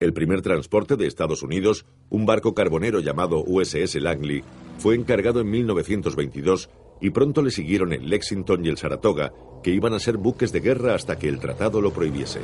El 0.00 0.12
primer 0.12 0.42
transporte 0.42 0.96
de 0.96 1.06
Estados 1.06 1.44
Unidos, 1.44 1.86
un 2.10 2.26
barco 2.26 2.56
carbonero 2.56 2.98
llamado 2.98 3.44
USS 3.46 3.94
Langley, 4.02 4.42
fue 4.78 4.96
encargado 4.96 5.40
en 5.40 5.48
1922 5.48 6.70
y 7.00 7.10
pronto 7.10 7.40
le 7.42 7.52
siguieron 7.52 7.92
el 7.92 8.10
Lexington 8.10 8.66
y 8.66 8.68
el 8.68 8.78
Saratoga, 8.78 9.32
que 9.62 9.70
iban 9.70 9.94
a 9.94 10.00
ser 10.00 10.16
buques 10.16 10.50
de 10.50 10.58
guerra 10.58 10.96
hasta 10.96 11.20
que 11.20 11.28
el 11.28 11.38
tratado 11.38 11.80
lo 11.80 11.92
prohibiese. 11.92 12.40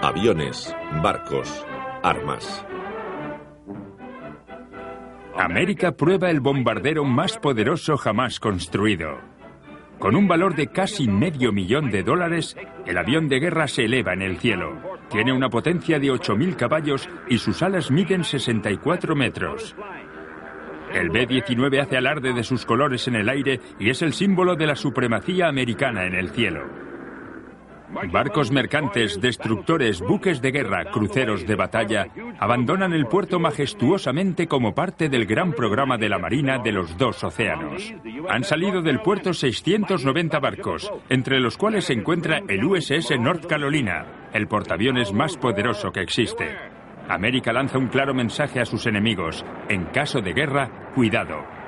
Aviones, 0.00 0.74
barcos, 1.02 1.62
armas. 2.02 2.64
América 5.36 5.92
prueba 5.92 6.30
el 6.30 6.40
bombardero 6.40 7.04
más 7.04 7.36
poderoso 7.36 7.98
jamás 7.98 8.40
construido. 8.40 9.31
Con 10.02 10.16
un 10.16 10.26
valor 10.26 10.56
de 10.56 10.66
casi 10.66 11.06
medio 11.06 11.52
millón 11.52 11.92
de 11.92 12.02
dólares, 12.02 12.56
el 12.86 12.98
avión 12.98 13.28
de 13.28 13.38
guerra 13.38 13.68
se 13.68 13.84
eleva 13.84 14.12
en 14.14 14.22
el 14.22 14.36
cielo. 14.38 14.98
Tiene 15.08 15.32
una 15.32 15.48
potencia 15.48 16.00
de 16.00 16.08
8.000 16.08 16.56
caballos 16.56 17.08
y 17.28 17.38
sus 17.38 17.62
alas 17.62 17.92
miden 17.92 18.24
64 18.24 19.14
metros. 19.14 19.76
El 20.92 21.10
B-19 21.10 21.80
hace 21.80 21.98
alarde 21.98 22.32
de 22.32 22.42
sus 22.42 22.66
colores 22.66 23.06
en 23.06 23.14
el 23.14 23.28
aire 23.28 23.60
y 23.78 23.90
es 23.90 24.02
el 24.02 24.12
símbolo 24.12 24.56
de 24.56 24.66
la 24.66 24.74
supremacía 24.74 25.46
americana 25.46 26.04
en 26.04 26.16
el 26.16 26.30
cielo. 26.30 26.91
Barcos 28.10 28.50
mercantes, 28.50 29.20
destructores, 29.20 30.00
buques 30.00 30.40
de 30.40 30.50
guerra, 30.50 30.84
cruceros 30.90 31.46
de 31.46 31.54
batalla 31.54 32.06
abandonan 32.38 32.92
el 32.92 33.06
puerto 33.06 33.38
majestuosamente 33.38 34.46
como 34.46 34.74
parte 34.74 35.08
del 35.08 35.26
gran 35.26 35.52
programa 35.52 35.98
de 35.98 36.08
la 36.08 36.18
Marina 36.18 36.58
de 36.58 36.72
los 36.72 36.96
dos 36.96 37.22
océanos. 37.22 37.92
Han 38.28 38.44
salido 38.44 38.80
del 38.80 39.00
puerto 39.00 39.34
690 39.34 40.40
barcos, 40.40 40.90
entre 41.08 41.38
los 41.38 41.58
cuales 41.58 41.84
se 41.84 41.92
encuentra 41.92 42.40
el 42.48 42.64
USS 42.64 43.18
North 43.20 43.46
Carolina, 43.46 44.30
el 44.32 44.48
portaaviones 44.48 45.12
más 45.12 45.36
poderoso 45.36 45.92
que 45.92 46.00
existe. 46.00 46.56
América 47.08 47.52
lanza 47.52 47.78
un 47.78 47.88
claro 47.88 48.14
mensaje 48.14 48.60
a 48.60 48.64
sus 48.64 48.86
enemigos. 48.86 49.44
En 49.68 49.84
caso 49.86 50.20
de 50.20 50.32
guerra, 50.32 50.90
cuidado. 50.94 51.61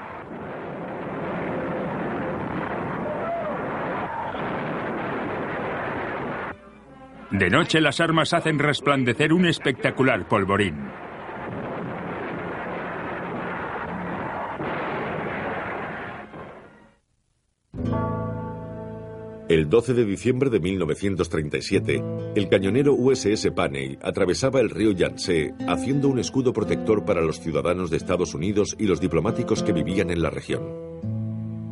De 7.30 7.50
noche 7.50 7.80
las 7.80 8.00
armas 8.00 8.32
hacen 8.32 8.58
resplandecer 8.58 9.32
un 9.32 9.46
espectacular 9.46 10.28
polvorín. 10.28 10.76
El 19.46 19.68
12 19.68 19.92
de 19.92 20.04
diciembre 20.06 20.48
de 20.48 20.58
1937, 20.58 22.02
el 22.34 22.48
cañonero 22.48 22.94
USS 22.94 23.50
Paney 23.54 23.98
atravesaba 24.02 24.58
el 24.60 24.70
río 24.70 24.92
Yangtze 24.92 25.52
haciendo 25.68 26.08
un 26.08 26.18
escudo 26.18 26.52
protector 26.52 27.04
para 27.04 27.20
los 27.20 27.40
ciudadanos 27.40 27.90
de 27.90 27.98
Estados 27.98 28.34
Unidos 28.34 28.74
y 28.78 28.86
los 28.86 29.00
diplomáticos 29.00 29.62
que 29.62 29.72
vivían 29.72 30.10
en 30.10 30.22
la 30.22 30.30
región. 30.30 30.62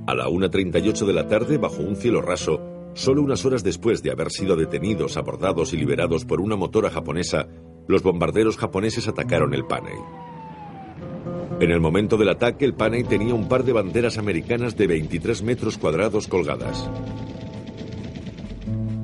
A 0.06 0.14
la 0.14 0.28
1.38 0.28 1.06
de 1.06 1.12
la 1.12 1.28
tarde, 1.28 1.59
bajo 1.59 1.82
un 1.82 1.97
cielo 1.97 2.21
raso, 2.21 2.62
Solo 2.95 3.23
unas 3.23 3.45
horas 3.45 3.65
después 3.65 4.03
de 4.03 4.11
haber 4.11 4.31
sido 4.31 4.55
detenidos, 4.55 5.17
abordados 5.17 5.73
y 5.73 5.79
liberados 5.79 6.25
por 6.25 6.41
una 6.41 6.57
motora 6.57 6.91
japonesa, 6.91 7.49
los 7.89 8.03
bombarderos 8.03 8.57
japoneses 8.57 9.09
atacaron 9.09 9.55
el 9.55 9.65
Panay. 9.65 9.99
En 11.61 11.71
el 11.71 11.81
momento 11.81 12.17
del 12.17 12.29
ataque, 12.29 12.65
el 12.65 12.75
Panay 12.75 13.05
tenía 13.05 13.35
un 13.35 13.49
par 13.49 13.65
de 13.65 13.73
banderas 13.73 14.19
americanas 14.19 14.77
de 14.77 14.87
23 14.87 15.43
metros 15.43 15.79
cuadrados 15.79 16.29
colgadas. 16.29 16.91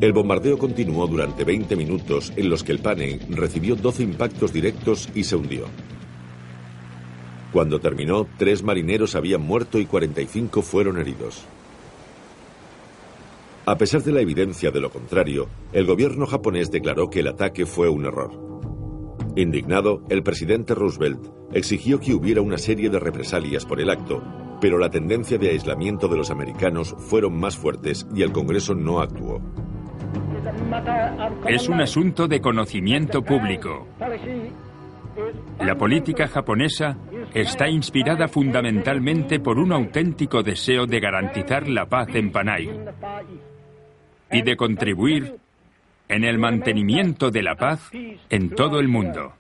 El 0.01 0.13
bombardeo 0.13 0.59
continuó 0.59 1.07
durante 1.07 1.45
20 1.45 1.75
minutos 1.75 2.33
en 2.37 2.51
los 2.51 2.63
que 2.63 2.73
el 2.73 2.81
Panay 2.81 3.19
recibió 3.31 3.75
12 3.75 4.03
impactos 4.03 4.53
directos 4.53 5.09
y 5.15 5.25
se 5.25 5.35
hundió. 5.35 5.67
Cuando 7.53 7.81
terminó, 7.81 8.27
tres 8.37 8.63
marineros 8.63 9.15
habían 9.15 9.41
muerto 9.41 9.79
y 9.79 9.87
45 9.87 10.63
fueron 10.63 10.99
heridos. 10.99 11.45
A 13.69 13.77
pesar 13.77 14.03
de 14.03 14.13
la 14.13 14.23
evidencia 14.23 14.71
de 14.71 14.81
lo 14.81 14.89
contrario, 14.89 15.47
el 15.75 15.85
gobierno 15.85 16.25
japonés 16.25 16.71
declaró 16.71 17.11
que 17.11 17.21
el 17.21 17.27
ataque 17.27 17.67
fue 17.67 17.91
un 17.91 18.07
error. 18.07 18.31
Indignado, 19.37 20.01
el 20.09 20.23
presidente 20.23 20.75
Roosevelt 20.75 21.21
exigió 21.53 22.01
que 22.01 22.15
hubiera 22.15 22.41
una 22.41 22.57
serie 22.57 22.89
de 22.89 22.99
represalias 22.99 23.67
por 23.67 23.79
el 23.79 23.91
acto, 23.91 24.23
pero 24.59 24.79
la 24.79 24.89
tendencia 24.89 25.37
de 25.37 25.51
aislamiento 25.51 26.09
de 26.09 26.17
los 26.17 26.31
americanos 26.31 26.97
fueron 26.97 27.39
más 27.39 27.59
fuertes 27.59 28.07
y 28.15 28.23
el 28.23 28.33
Congreso 28.33 28.75
no 28.75 29.01
actuó. 29.01 29.39
Es 31.47 31.69
un 31.69 31.83
asunto 31.83 32.27
de 32.27 32.41
conocimiento 32.41 33.21
público. 33.21 33.87
La 35.61 35.77
política 35.77 36.27
japonesa 36.27 36.97
está 37.35 37.69
inspirada 37.69 38.29
fundamentalmente 38.29 39.41
por 39.41 39.59
un 39.59 39.73
auténtico 39.73 40.43
deseo 40.43 40.87
de 40.87 41.01
garantizar 41.01 41.69
la 41.69 41.87
paz 41.87 42.09
en 42.15 42.33
Panay 42.33 42.71
y 44.31 44.43
de 44.43 44.57
contribuir 44.57 45.37
en 46.09 46.25
el 46.25 46.39
mantenimiento 46.39 47.31
de 47.31 47.43
la 47.43 47.55
paz 47.57 47.91
en 48.31 48.51
todo 48.51 48.81
el 48.81 48.89
mundo. 48.89 49.33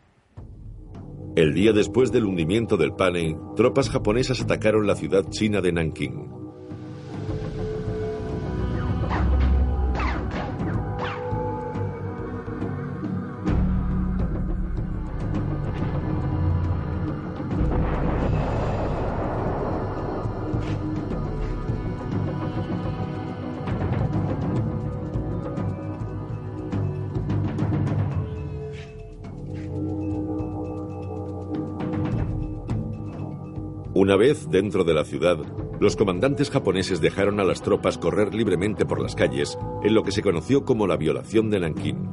El 1.36 1.54
día 1.54 1.72
después 1.72 2.10
del 2.10 2.24
hundimiento 2.24 2.76
del 2.76 2.92
Panay, 2.92 3.36
tropas 3.56 3.90
japonesas 3.90 4.40
atacaron 4.40 4.86
la 4.86 4.96
ciudad 4.96 5.24
china 5.30 5.60
de 5.60 5.72
Nanking. 5.72 6.37
Vez 34.18 34.50
dentro 34.50 34.84
de 34.84 34.92
la 34.92 35.04
ciudad, 35.04 35.38
los 35.80 35.96
comandantes 35.96 36.50
japoneses 36.50 37.00
dejaron 37.00 37.40
a 37.40 37.44
las 37.44 37.62
tropas 37.62 37.96
correr 37.96 38.34
libremente 38.34 38.84
por 38.84 39.00
las 39.00 39.14
calles 39.14 39.56
en 39.82 39.94
lo 39.94 40.02
que 40.02 40.12
se 40.12 40.22
conoció 40.22 40.64
como 40.64 40.86
la 40.86 40.96
violación 40.96 41.48
de 41.48 41.60
Nankín. 41.60 42.10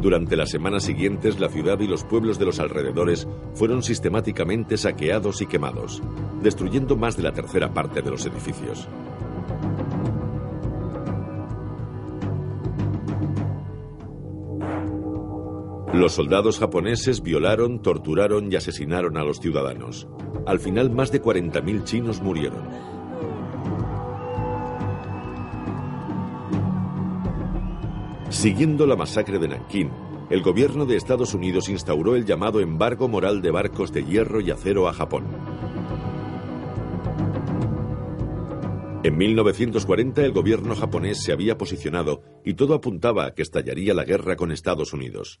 Durante 0.00 0.36
las 0.36 0.50
semanas 0.50 0.84
siguientes, 0.84 1.40
la 1.40 1.48
ciudad 1.48 1.80
y 1.80 1.86
los 1.86 2.04
pueblos 2.04 2.38
de 2.38 2.44
los 2.44 2.60
alrededores 2.60 3.26
fueron 3.54 3.82
sistemáticamente 3.82 4.76
saqueados 4.76 5.40
y 5.40 5.46
quemados, 5.46 6.02
destruyendo 6.42 6.96
más 6.96 7.16
de 7.16 7.22
la 7.22 7.32
tercera 7.32 7.72
parte 7.72 8.02
de 8.02 8.10
los 8.10 8.26
edificios. 8.26 8.88
Los 15.94 16.12
soldados 16.12 16.60
japoneses 16.60 17.22
violaron, 17.22 17.82
torturaron 17.82 18.52
y 18.52 18.56
asesinaron 18.56 19.16
a 19.16 19.24
los 19.24 19.40
ciudadanos. 19.40 20.06
Al 20.46 20.60
final, 20.60 20.90
más 20.90 21.12
de 21.12 21.22
40.000 21.22 21.84
chinos 21.84 22.22
murieron. 22.22 22.62
Siguiendo 28.30 28.86
la 28.86 28.94
masacre 28.96 29.38
de 29.38 29.48
Nankín, 29.48 29.90
el 30.30 30.42
gobierno 30.42 30.84
de 30.84 30.96
Estados 30.96 31.32
Unidos 31.32 31.70
instauró 31.70 32.14
el 32.14 32.26
llamado 32.26 32.60
embargo 32.60 33.08
moral 33.08 33.40
de 33.40 33.50
barcos 33.50 33.92
de 33.92 34.04
hierro 34.04 34.40
y 34.40 34.50
acero 34.50 34.86
a 34.86 34.92
Japón. 34.92 35.24
En 39.02 39.16
1940 39.16 40.22
el 40.22 40.32
gobierno 40.32 40.74
japonés 40.74 41.22
se 41.22 41.32
había 41.32 41.56
posicionado 41.56 42.22
y 42.44 42.54
todo 42.54 42.74
apuntaba 42.74 43.26
a 43.26 43.34
que 43.34 43.42
estallaría 43.42 43.94
la 43.94 44.04
guerra 44.04 44.36
con 44.36 44.52
Estados 44.52 44.92
Unidos. 44.92 45.40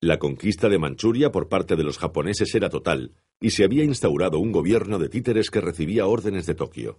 La 0.00 0.18
conquista 0.18 0.68
de 0.68 0.78
Manchuria 0.78 1.32
por 1.32 1.48
parte 1.48 1.74
de 1.74 1.82
los 1.82 1.98
japoneses 1.98 2.54
era 2.54 2.68
total, 2.68 3.16
y 3.40 3.50
se 3.50 3.64
había 3.64 3.84
instaurado 3.84 4.38
un 4.38 4.52
gobierno 4.52 4.98
de 4.98 5.08
títeres 5.08 5.50
que 5.50 5.60
recibía 5.60 6.06
órdenes 6.06 6.46
de 6.46 6.54
Tokio. 6.54 6.98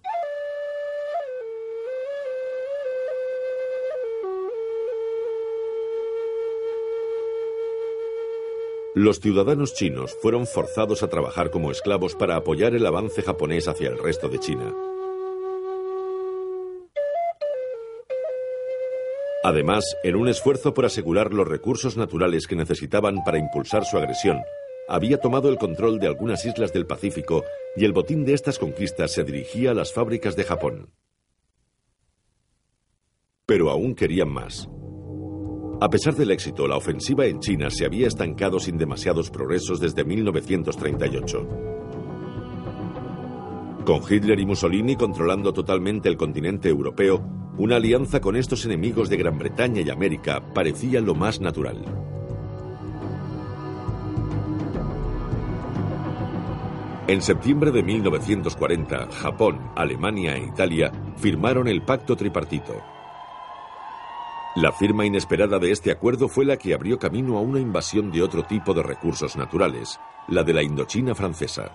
Los 8.94 9.20
ciudadanos 9.20 9.72
chinos 9.72 10.14
fueron 10.20 10.46
forzados 10.46 11.02
a 11.02 11.08
trabajar 11.08 11.50
como 11.50 11.70
esclavos 11.70 12.14
para 12.14 12.36
apoyar 12.36 12.74
el 12.74 12.84
avance 12.84 13.22
japonés 13.22 13.66
hacia 13.66 13.88
el 13.88 13.98
resto 13.98 14.28
de 14.28 14.38
China. 14.38 14.74
Además, 19.44 19.96
en 20.04 20.16
un 20.16 20.28
esfuerzo 20.28 20.74
por 20.74 20.84
asegurar 20.84 21.32
los 21.32 21.48
recursos 21.48 21.96
naturales 21.96 22.46
que 22.46 22.54
necesitaban 22.54 23.24
para 23.24 23.38
impulsar 23.38 23.84
su 23.84 23.96
agresión, 23.96 24.38
había 24.88 25.18
tomado 25.18 25.48
el 25.48 25.56
control 25.56 25.98
de 25.98 26.06
algunas 26.06 26.44
islas 26.44 26.72
del 26.72 26.86
Pacífico 26.86 27.44
y 27.76 27.84
el 27.84 27.92
botín 27.92 28.24
de 28.24 28.34
estas 28.34 28.58
conquistas 28.58 29.12
se 29.12 29.24
dirigía 29.24 29.70
a 29.70 29.74
las 29.74 29.92
fábricas 29.92 30.36
de 30.36 30.44
Japón. 30.44 30.90
Pero 33.46 33.70
aún 33.70 33.94
querían 33.94 34.28
más. 34.28 34.68
A 35.80 35.88
pesar 35.88 36.14
del 36.14 36.30
éxito, 36.30 36.68
la 36.68 36.76
ofensiva 36.76 37.26
en 37.26 37.40
China 37.40 37.68
se 37.70 37.84
había 37.84 38.06
estancado 38.06 38.60
sin 38.60 38.78
demasiados 38.78 39.30
progresos 39.30 39.80
desde 39.80 40.04
1938. 40.04 41.48
Con 43.84 44.00
Hitler 44.08 44.38
y 44.38 44.46
Mussolini 44.46 44.94
controlando 44.94 45.52
totalmente 45.52 46.08
el 46.08 46.16
continente 46.16 46.68
europeo, 46.68 47.20
una 47.58 47.76
alianza 47.76 48.20
con 48.20 48.36
estos 48.36 48.64
enemigos 48.64 49.10
de 49.10 49.16
Gran 49.16 49.38
Bretaña 49.38 49.80
y 49.80 49.90
América 49.90 50.52
parecía 50.54 51.00
lo 51.00 51.16
más 51.16 51.40
natural. 51.40 52.11
En 57.08 57.20
septiembre 57.20 57.72
de 57.72 57.82
1940, 57.82 59.08
Japón, 59.10 59.60
Alemania 59.74 60.36
e 60.36 60.44
Italia 60.44 60.92
firmaron 61.16 61.66
el 61.66 61.82
Pacto 61.82 62.14
Tripartito. 62.14 62.80
La 64.54 64.70
firma 64.70 65.04
inesperada 65.04 65.58
de 65.58 65.72
este 65.72 65.90
acuerdo 65.90 66.28
fue 66.28 66.44
la 66.44 66.56
que 66.56 66.74
abrió 66.74 67.00
camino 67.00 67.38
a 67.38 67.40
una 67.40 67.58
invasión 67.58 68.12
de 68.12 68.22
otro 68.22 68.44
tipo 68.44 68.72
de 68.72 68.84
recursos 68.84 69.34
naturales, 69.36 69.98
la 70.28 70.44
de 70.44 70.52
la 70.52 70.62
Indochina 70.62 71.14
francesa. 71.14 71.72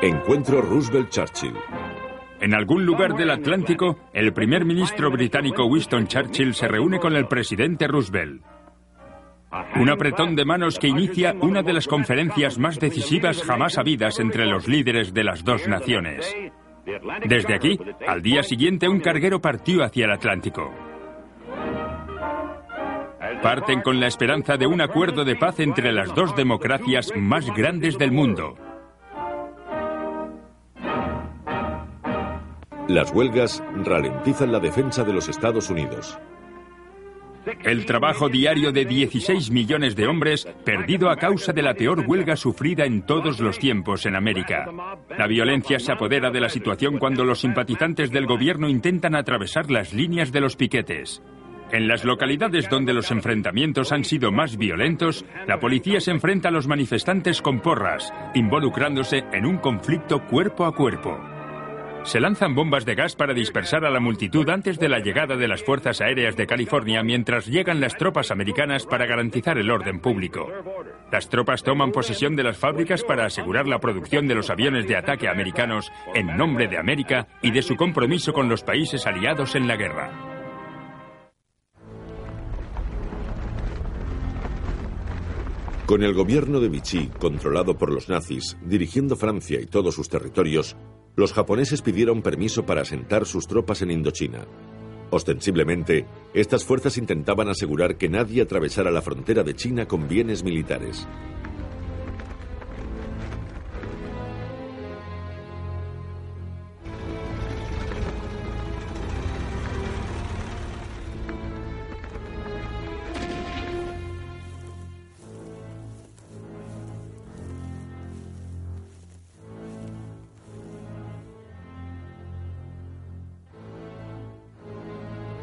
Encuentro 0.00 0.62
Roosevelt-Churchill. 0.62 1.54
En 2.40 2.54
algún 2.54 2.86
lugar 2.86 3.14
del 3.14 3.30
Atlántico, 3.30 3.98
el 4.14 4.32
primer 4.32 4.64
ministro 4.64 5.10
británico 5.10 5.66
Winston 5.66 6.06
Churchill 6.06 6.54
se 6.54 6.66
reúne 6.66 6.98
con 6.98 7.14
el 7.14 7.28
presidente 7.28 7.86
Roosevelt. 7.86 8.51
Un 9.76 9.90
apretón 9.90 10.34
de 10.34 10.44
manos 10.44 10.78
que 10.78 10.88
inicia 10.88 11.34
una 11.40 11.62
de 11.62 11.74
las 11.74 11.86
conferencias 11.86 12.58
más 12.58 12.80
decisivas 12.80 13.42
jamás 13.42 13.76
habidas 13.76 14.18
entre 14.18 14.46
los 14.46 14.66
líderes 14.66 15.12
de 15.12 15.24
las 15.24 15.44
dos 15.44 15.68
naciones. 15.68 16.34
Desde 17.26 17.54
aquí, 17.54 17.78
al 18.06 18.22
día 18.22 18.42
siguiente, 18.42 18.88
un 18.88 19.00
carguero 19.00 19.40
partió 19.40 19.84
hacia 19.84 20.06
el 20.06 20.12
Atlántico. 20.12 20.72
Parten 23.42 23.82
con 23.82 24.00
la 24.00 24.06
esperanza 24.06 24.56
de 24.56 24.66
un 24.66 24.80
acuerdo 24.80 25.24
de 25.24 25.36
paz 25.36 25.60
entre 25.60 25.92
las 25.92 26.14
dos 26.14 26.34
democracias 26.34 27.12
más 27.16 27.46
grandes 27.54 27.98
del 27.98 28.12
mundo. 28.12 28.56
Las 32.88 33.12
huelgas 33.12 33.62
ralentizan 33.84 34.50
la 34.52 34.60
defensa 34.60 35.04
de 35.04 35.12
los 35.12 35.28
Estados 35.28 35.70
Unidos. 35.70 36.18
El 37.64 37.86
trabajo 37.86 38.28
diario 38.28 38.72
de 38.72 38.84
16 38.84 39.50
millones 39.50 39.96
de 39.96 40.06
hombres 40.06 40.46
perdido 40.64 41.10
a 41.10 41.16
causa 41.16 41.52
de 41.52 41.62
la 41.62 41.74
peor 41.74 42.04
huelga 42.06 42.36
sufrida 42.36 42.84
en 42.84 43.02
todos 43.02 43.40
los 43.40 43.58
tiempos 43.58 44.06
en 44.06 44.14
América. 44.14 44.66
La 45.16 45.26
violencia 45.26 45.78
se 45.78 45.92
apodera 45.92 46.30
de 46.30 46.40
la 46.40 46.48
situación 46.48 46.98
cuando 46.98 47.24
los 47.24 47.40
simpatizantes 47.40 48.10
del 48.10 48.26
gobierno 48.26 48.68
intentan 48.68 49.14
atravesar 49.14 49.70
las 49.70 49.92
líneas 49.92 50.30
de 50.30 50.40
los 50.40 50.56
piquetes. 50.56 51.22
En 51.72 51.88
las 51.88 52.04
localidades 52.04 52.68
donde 52.68 52.92
los 52.92 53.10
enfrentamientos 53.10 53.92
han 53.92 54.04
sido 54.04 54.30
más 54.30 54.58
violentos, 54.58 55.24
la 55.46 55.58
policía 55.58 56.00
se 56.00 56.10
enfrenta 56.10 56.50
a 56.50 56.52
los 56.52 56.68
manifestantes 56.68 57.40
con 57.40 57.60
porras, 57.60 58.12
involucrándose 58.34 59.24
en 59.32 59.46
un 59.46 59.56
conflicto 59.56 60.22
cuerpo 60.26 60.66
a 60.66 60.74
cuerpo. 60.74 61.31
Se 62.04 62.18
lanzan 62.18 62.56
bombas 62.56 62.84
de 62.84 62.96
gas 62.96 63.14
para 63.14 63.32
dispersar 63.32 63.84
a 63.84 63.90
la 63.90 64.00
multitud 64.00 64.48
antes 64.48 64.78
de 64.78 64.88
la 64.88 64.98
llegada 64.98 65.36
de 65.36 65.46
las 65.46 65.62
Fuerzas 65.62 66.00
Aéreas 66.00 66.36
de 66.36 66.48
California 66.48 67.02
mientras 67.04 67.46
llegan 67.46 67.80
las 67.80 67.96
tropas 67.96 68.32
americanas 68.32 68.86
para 68.86 69.06
garantizar 69.06 69.56
el 69.56 69.70
orden 69.70 70.00
público. 70.00 70.48
Las 71.12 71.28
tropas 71.28 71.62
toman 71.62 71.92
posesión 71.92 72.34
de 72.34 72.42
las 72.42 72.58
fábricas 72.58 73.04
para 73.04 73.24
asegurar 73.24 73.68
la 73.68 73.78
producción 73.78 74.26
de 74.26 74.34
los 74.34 74.50
aviones 74.50 74.88
de 74.88 74.96
ataque 74.96 75.28
americanos 75.28 75.92
en 76.12 76.36
nombre 76.36 76.66
de 76.66 76.78
América 76.78 77.28
y 77.40 77.52
de 77.52 77.62
su 77.62 77.76
compromiso 77.76 78.32
con 78.32 78.48
los 78.48 78.64
países 78.64 79.06
aliados 79.06 79.54
en 79.54 79.68
la 79.68 79.76
guerra. 79.76 80.10
Con 85.86 86.02
el 86.02 86.14
gobierno 86.14 86.58
de 86.58 86.68
Vichy, 86.68 87.10
controlado 87.20 87.76
por 87.76 87.92
los 87.92 88.08
nazis, 88.08 88.56
dirigiendo 88.62 89.14
Francia 89.14 89.60
y 89.60 89.66
todos 89.66 89.94
sus 89.94 90.08
territorios, 90.08 90.76
los 91.14 91.32
japoneses 91.32 91.82
pidieron 91.82 92.22
permiso 92.22 92.64
para 92.64 92.82
asentar 92.82 93.26
sus 93.26 93.46
tropas 93.46 93.82
en 93.82 93.90
Indochina. 93.90 94.46
Ostensiblemente, 95.10 96.06
estas 96.32 96.64
fuerzas 96.64 96.96
intentaban 96.96 97.48
asegurar 97.48 97.96
que 97.96 98.08
nadie 98.08 98.40
atravesara 98.40 98.90
la 98.90 99.02
frontera 99.02 99.42
de 99.42 99.54
China 99.54 99.86
con 99.86 100.08
bienes 100.08 100.42
militares. 100.42 101.06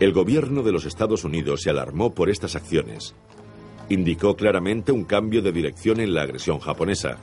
El 0.10 0.15
gobierno 0.15 0.63
de 0.63 0.72
los 0.72 0.86
Estados 0.86 1.24
Unidos 1.24 1.62
se 1.62 1.69
alarmó 1.69 2.15
por 2.15 2.32
estas 2.32 2.56
acciones. 2.56 3.13
Indicó 3.89 4.36
claramente 4.36 4.91
un 4.91 5.04
cambio 5.04 5.43
de 5.43 5.52
dirección 5.52 6.00
en 6.00 6.15
la 6.15 6.24
agresión 6.24 6.58
japonesa. 6.58 7.19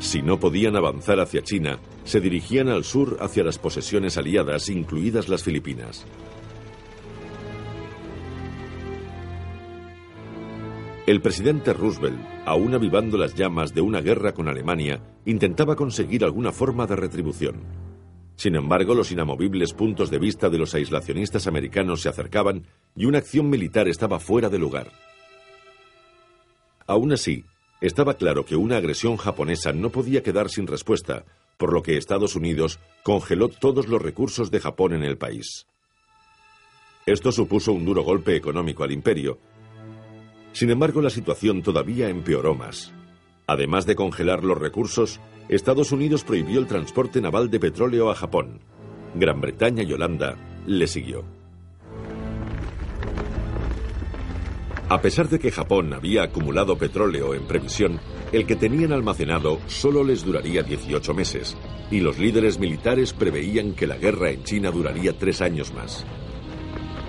Si 0.00 0.20
no 0.20 0.40
podían 0.40 0.74
avanzar 0.74 1.20
hacia 1.20 1.44
China, 1.44 1.78
se 2.02 2.20
dirigían 2.20 2.68
al 2.68 2.82
sur 2.82 3.18
hacia 3.20 3.44
las 3.44 3.56
posesiones 3.56 4.18
aliadas, 4.18 4.68
incluidas 4.68 5.28
las 5.28 5.44
Filipinas. 5.44 6.04
El 11.06 11.20
presidente 11.20 11.72
Roosevelt, 11.72 12.18
aún 12.46 12.74
avivando 12.74 13.16
las 13.16 13.36
llamas 13.36 13.72
de 13.72 13.80
una 13.80 14.00
guerra 14.00 14.32
con 14.32 14.48
Alemania, 14.48 15.00
intentaba 15.24 15.76
conseguir 15.76 16.24
alguna 16.24 16.50
forma 16.50 16.88
de 16.88 16.96
retribución. 16.96 17.91
Sin 18.36 18.56
embargo, 18.56 18.94
los 18.94 19.12
inamovibles 19.12 19.72
puntos 19.72 20.10
de 20.10 20.18
vista 20.18 20.48
de 20.48 20.58
los 20.58 20.74
aislacionistas 20.74 21.46
americanos 21.46 22.02
se 22.02 22.08
acercaban 22.08 22.66
y 22.96 23.04
una 23.04 23.18
acción 23.18 23.48
militar 23.50 23.88
estaba 23.88 24.18
fuera 24.18 24.48
de 24.48 24.58
lugar. 24.58 24.90
Aún 26.86 27.12
así, 27.12 27.44
Estaba 27.82 28.14
claro 28.14 28.44
que 28.44 28.54
una 28.54 28.76
agresión 28.76 29.16
japonesa 29.16 29.72
no 29.72 29.90
podía 29.90 30.22
quedar 30.22 30.48
sin 30.50 30.68
respuesta, 30.68 31.24
por 31.56 31.72
lo 31.72 31.82
que 31.82 31.96
Estados 31.96 32.36
Unidos 32.36 32.78
congeló 33.02 33.48
todos 33.48 33.88
los 33.88 34.00
recursos 34.00 34.52
de 34.52 34.60
Japón 34.60 34.92
en 34.92 35.02
el 35.02 35.18
país. 35.18 35.66
Esto 37.06 37.32
supuso 37.32 37.72
un 37.72 37.84
duro 37.84 38.04
golpe 38.04 38.36
económico 38.36 38.84
al 38.84 38.92
imperio. 38.92 39.40
Sin 40.52 40.70
embargo, 40.70 41.02
la 41.02 41.10
situación 41.10 41.60
todavía 41.60 42.08
empeoró 42.08 42.54
más. 42.54 42.94
Además 43.46 43.86
de 43.86 43.96
congelar 43.96 44.44
los 44.44 44.58
recursos, 44.58 45.20
Estados 45.48 45.92
Unidos 45.92 46.24
prohibió 46.24 46.60
el 46.60 46.66
transporte 46.66 47.20
naval 47.20 47.50
de 47.50 47.60
petróleo 47.60 48.10
a 48.10 48.14
Japón. 48.14 48.60
Gran 49.14 49.40
Bretaña 49.40 49.82
y 49.82 49.92
Holanda 49.92 50.36
le 50.66 50.86
siguió. 50.86 51.24
A 54.88 55.00
pesar 55.00 55.28
de 55.28 55.38
que 55.38 55.50
Japón 55.50 55.94
había 55.94 56.22
acumulado 56.22 56.76
petróleo 56.76 57.34
en 57.34 57.46
previsión, 57.46 57.98
el 58.30 58.46
que 58.46 58.56
tenían 58.56 58.92
almacenado 58.92 59.58
solo 59.66 60.04
les 60.04 60.22
duraría 60.22 60.62
18 60.62 61.14
meses, 61.14 61.56
y 61.90 62.00
los 62.00 62.18
líderes 62.18 62.58
militares 62.58 63.12
preveían 63.12 63.72
que 63.72 63.86
la 63.86 63.96
guerra 63.96 64.30
en 64.30 64.44
China 64.44 64.70
duraría 64.70 65.16
tres 65.16 65.40
años 65.40 65.72
más. 65.72 66.04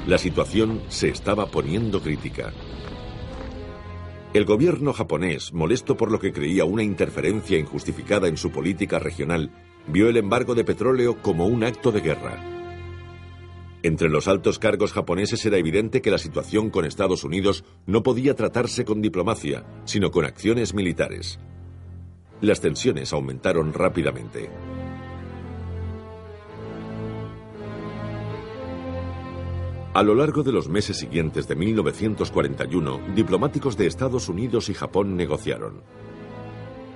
La 0.08 0.17
situación 0.17 0.82
se 0.88 1.10
estaba 1.10 1.48
poniendo 1.48 2.02
crítica. 2.02 2.54
El 4.34 4.46
gobierno 4.46 4.93
japonés, 4.93 5.54
molesto 5.54 5.96
por 5.96 6.12
lo 6.12 6.19
que 6.19 6.34
creía 6.34 6.65
una 6.65 6.82
interferencia 6.82 7.60
injustificada 7.60 8.28
en 8.28 8.36
su 8.36 8.50
política 8.50 8.98
regional, 8.98 9.52
vio 9.86 10.10
el 10.10 10.17
embargo 10.17 10.56
de 10.56 10.63
petróleo 10.63 11.22
como 11.22 11.46
un 11.46 11.63
acto 11.63 11.91
de 11.91 12.02
guerra. 12.02 12.43
Entre 13.84 14.10
los 14.10 14.28
altos 14.28 14.58
cargos 14.58 14.91
japoneses 14.91 15.46
era 15.46 15.58
evidente 15.58 16.02
que 16.02 16.10
la 16.10 16.17
situación 16.17 16.72
con 16.72 16.84
Estados 16.84 17.24
Unidos 17.24 17.63
no 17.86 18.02
podía 18.02 18.34
tratarse 18.34 18.86
con 18.86 19.04
diplomacia, 19.04 19.65
sino 19.86 20.10
con 20.10 20.26
acciones 20.26 20.74
militares. 20.74 21.39
Las 22.41 22.60
tensiones 22.60 23.13
aumentaron 23.13 23.72
rápidamente. 23.72 24.50
A 29.93 30.01
lo 30.01 30.15
largo 30.15 30.41
de 30.41 30.51
los 30.51 30.69
meses 30.69 30.97
siguientes 30.97 31.47
de 31.47 31.56
1941, 31.56 33.13
diplomáticos 33.13 33.77
de 33.77 33.86
Estados 33.86 34.27
Unidos 34.27 34.69
y 34.69 34.73
Japón 34.73 35.15
negociaron. 35.15 35.84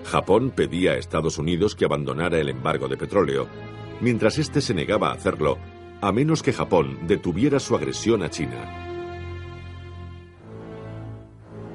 Japón 0.03 0.51
pedía 0.55 0.93
a 0.93 0.97
Estados 0.97 1.37
Unidos 1.37 1.75
que 1.75 1.85
abandonara 1.85 2.39
el 2.39 2.49
embargo 2.49 2.87
de 2.87 2.97
petróleo, 2.97 3.47
mientras 4.01 4.39
éste 4.39 4.61
se 4.61 4.73
negaba 4.73 5.09
a 5.09 5.13
hacerlo, 5.13 5.59
a 6.01 6.11
menos 6.11 6.41
que 6.41 6.53
Japón 6.53 6.97
detuviera 7.05 7.59
su 7.59 7.75
agresión 7.75 8.23
a 8.23 8.31
China. 8.31 8.87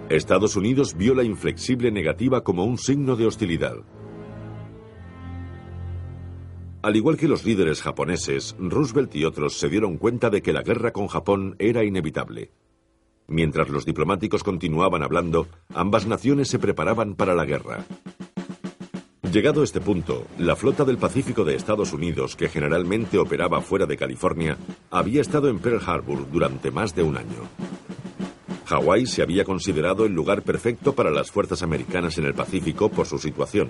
Estados 0.08 0.56
Unidos 0.56 0.96
vio 0.96 1.14
la 1.14 1.22
inflexible 1.22 1.92
negativa 1.92 2.42
como 2.42 2.64
un 2.64 2.78
signo 2.78 3.14
de 3.14 3.26
hostilidad. 3.26 3.76
Al 6.82 6.96
igual 6.96 7.16
que 7.16 7.28
los 7.28 7.44
líderes 7.44 7.80
japoneses, 7.80 8.56
Roosevelt 8.58 9.14
y 9.14 9.24
otros 9.24 9.56
se 9.56 9.68
dieron 9.68 9.98
cuenta 9.98 10.30
de 10.30 10.42
que 10.42 10.52
la 10.52 10.62
guerra 10.62 10.92
con 10.92 11.06
Japón 11.06 11.54
era 11.60 11.84
inevitable. 11.84 12.50
Mientras 13.28 13.68
los 13.68 13.84
diplomáticos 13.84 14.42
continuaban 14.42 15.04
hablando, 15.04 15.46
ambas 15.72 16.08
naciones 16.08 16.48
se 16.48 16.58
preparaban 16.58 17.14
para 17.14 17.36
la 17.36 17.44
guerra. 17.44 17.86
Llegado 19.32 19.62
este 19.62 19.80
punto, 19.80 20.26
la 20.38 20.56
flota 20.56 20.84
del 20.84 20.98
Pacífico 20.98 21.44
de 21.44 21.54
Estados 21.54 21.92
Unidos, 21.92 22.34
que 22.34 22.48
generalmente 22.48 23.16
operaba 23.16 23.60
fuera 23.60 23.86
de 23.86 23.96
California, 23.96 24.58
había 24.90 25.20
estado 25.20 25.48
en 25.48 25.60
Pearl 25.60 25.80
Harbor 25.86 26.28
durante 26.32 26.72
más 26.72 26.96
de 26.96 27.04
un 27.04 27.16
año. 27.16 27.48
Hawái 28.66 29.06
se 29.06 29.22
había 29.22 29.44
considerado 29.44 30.04
el 30.04 30.12
lugar 30.12 30.42
perfecto 30.42 30.94
para 30.94 31.12
las 31.12 31.30
fuerzas 31.30 31.62
americanas 31.62 32.18
en 32.18 32.24
el 32.24 32.34
Pacífico 32.34 32.88
por 32.88 33.06
su 33.06 33.18
situación, 33.18 33.68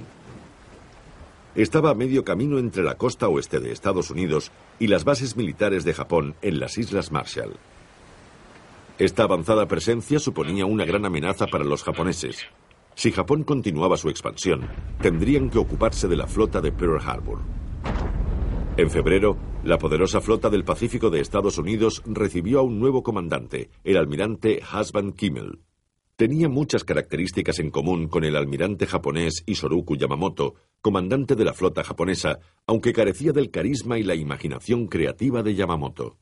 estaba 1.54 1.90
a 1.90 1.94
medio 1.94 2.24
camino 2.24 2.58
entre 2.58 2.82
la 2.82 2.96
costa 2.96 3.28
oeste 3.28 3.60
de 3.60 3.72
Estados 3.72 4.10
Unidos 4.10 4.50
y 4.78 4.86
las 4.86 5.04
bases 5.04 5.36
militares 5.36 5.84
de 5.84 5.92
Japón 5.92 6.34
en 6.42 6.58
las 6.58 6.78
Islas 6.78 7.12
Marshall. 7.12 7.54
Esta 8.98 9.24
avanzada 9.24 9.66
presencia 9.66 10.18
suponía 10.18 10.64
una 10.64 10.84
gran 10.84 11.04
amenaza 11.04 11.46
para 11.46 11.64
los 11.64 11.82
japoneses. 11.82 12.46
Si 12.94 13.10
Japón 13.10 13.42
continuaba 13.42 13.96
su 13.96 14.08
expansión, 14.08 14.68
tendrían 15.00 15.50
que 15.50 15.58
ocuparse 15.58 16.08
de 16.08 16.16
la 16.16 16.26
flota 16.26 16.60
de 16.60 16.72
Pearl 16.72 17.00
Harbor. 17.04 17.40
En 18.76 18.90
febrero, 18.90 19.36
la 19.64 19.78
poderosa 19.78 20.20
flota 20.20 20.48
del 20.50 20.64
Pacífico 20.64 21.10
de 21.10 21.20
Estados 21.20 21.58
Unidos 21.58 22.02
recibió 22.06 22.60
a 22.60 22.62
un 22.62 22.78
nuevo 22.78 23.02
comandante, 23.02 23.70
el 23.84 23.96
almirante 23.96 24.62
Husband 24.62 25.14
Kimmel. 25.14 25.60
Tenía 26.16 26.48
muchas 26.48 26.84
características 26.84 27.58
en 27.58 27.70
común 27.70 28.08
con 28.08 28.24
el 28.24 28.36
almirante 28.36 28.86
japonés 28.86 29.42
Isoroku 29.46 29.96
Yamamoto, 29.96 30.54
comandante 30.82 31.36
de 31.36 31.44
la 31.44 31.54
flota 31.54 31.84
japonesa, 31.84 32.40
aunque 32.66 32.92
carecía 32.92 33.32
del 33.32 33.50
carisma 33.50 33.98
y 33.98 34.02
la 34.02 34.16
imaginación 34.16 34.88
creativa 34.88 35.42
de 35.42 35.54
Yamamoto. 35.54 36.18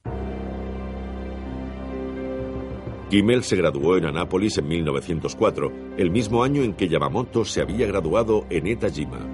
Kimmel 3.09 3.43
se 3.43 3.57
graduó 3.57 3.97
en 3.97 4.05
Anápolis 4.05 4.59
en 4.59 4.69
1904, 4.69 5.73
el 5.97 6.11
mismo 6.11 6.45
año 6.45 6.63
en 6.63 6.75
que 6.75 6.89
Yamamoto 6.89 7.45
se 7.45 7.61
había 7.61 7.87
graduado 7.87 8.47
en 8.51 8.69
Etajima. 8.69 9.27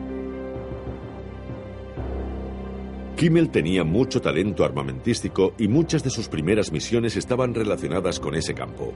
Kimmel 3.17 3.51
tenía 3.51 3.83
mucho 3.83 4.23
talento 4.23 4.65
armamentístico 4.65 5.55
y 5.59 5.69
muchas 5.69 6.05
de 6.05 6.11
sus 6.11 6.29
primeras 6.29 6.71
misiones 6.71 7.17
estaban 7.17 7.53
relacionadas 7.53 8.21
con 8.21 8.35
ese 8.35 8.55
campo. 8.55 8.95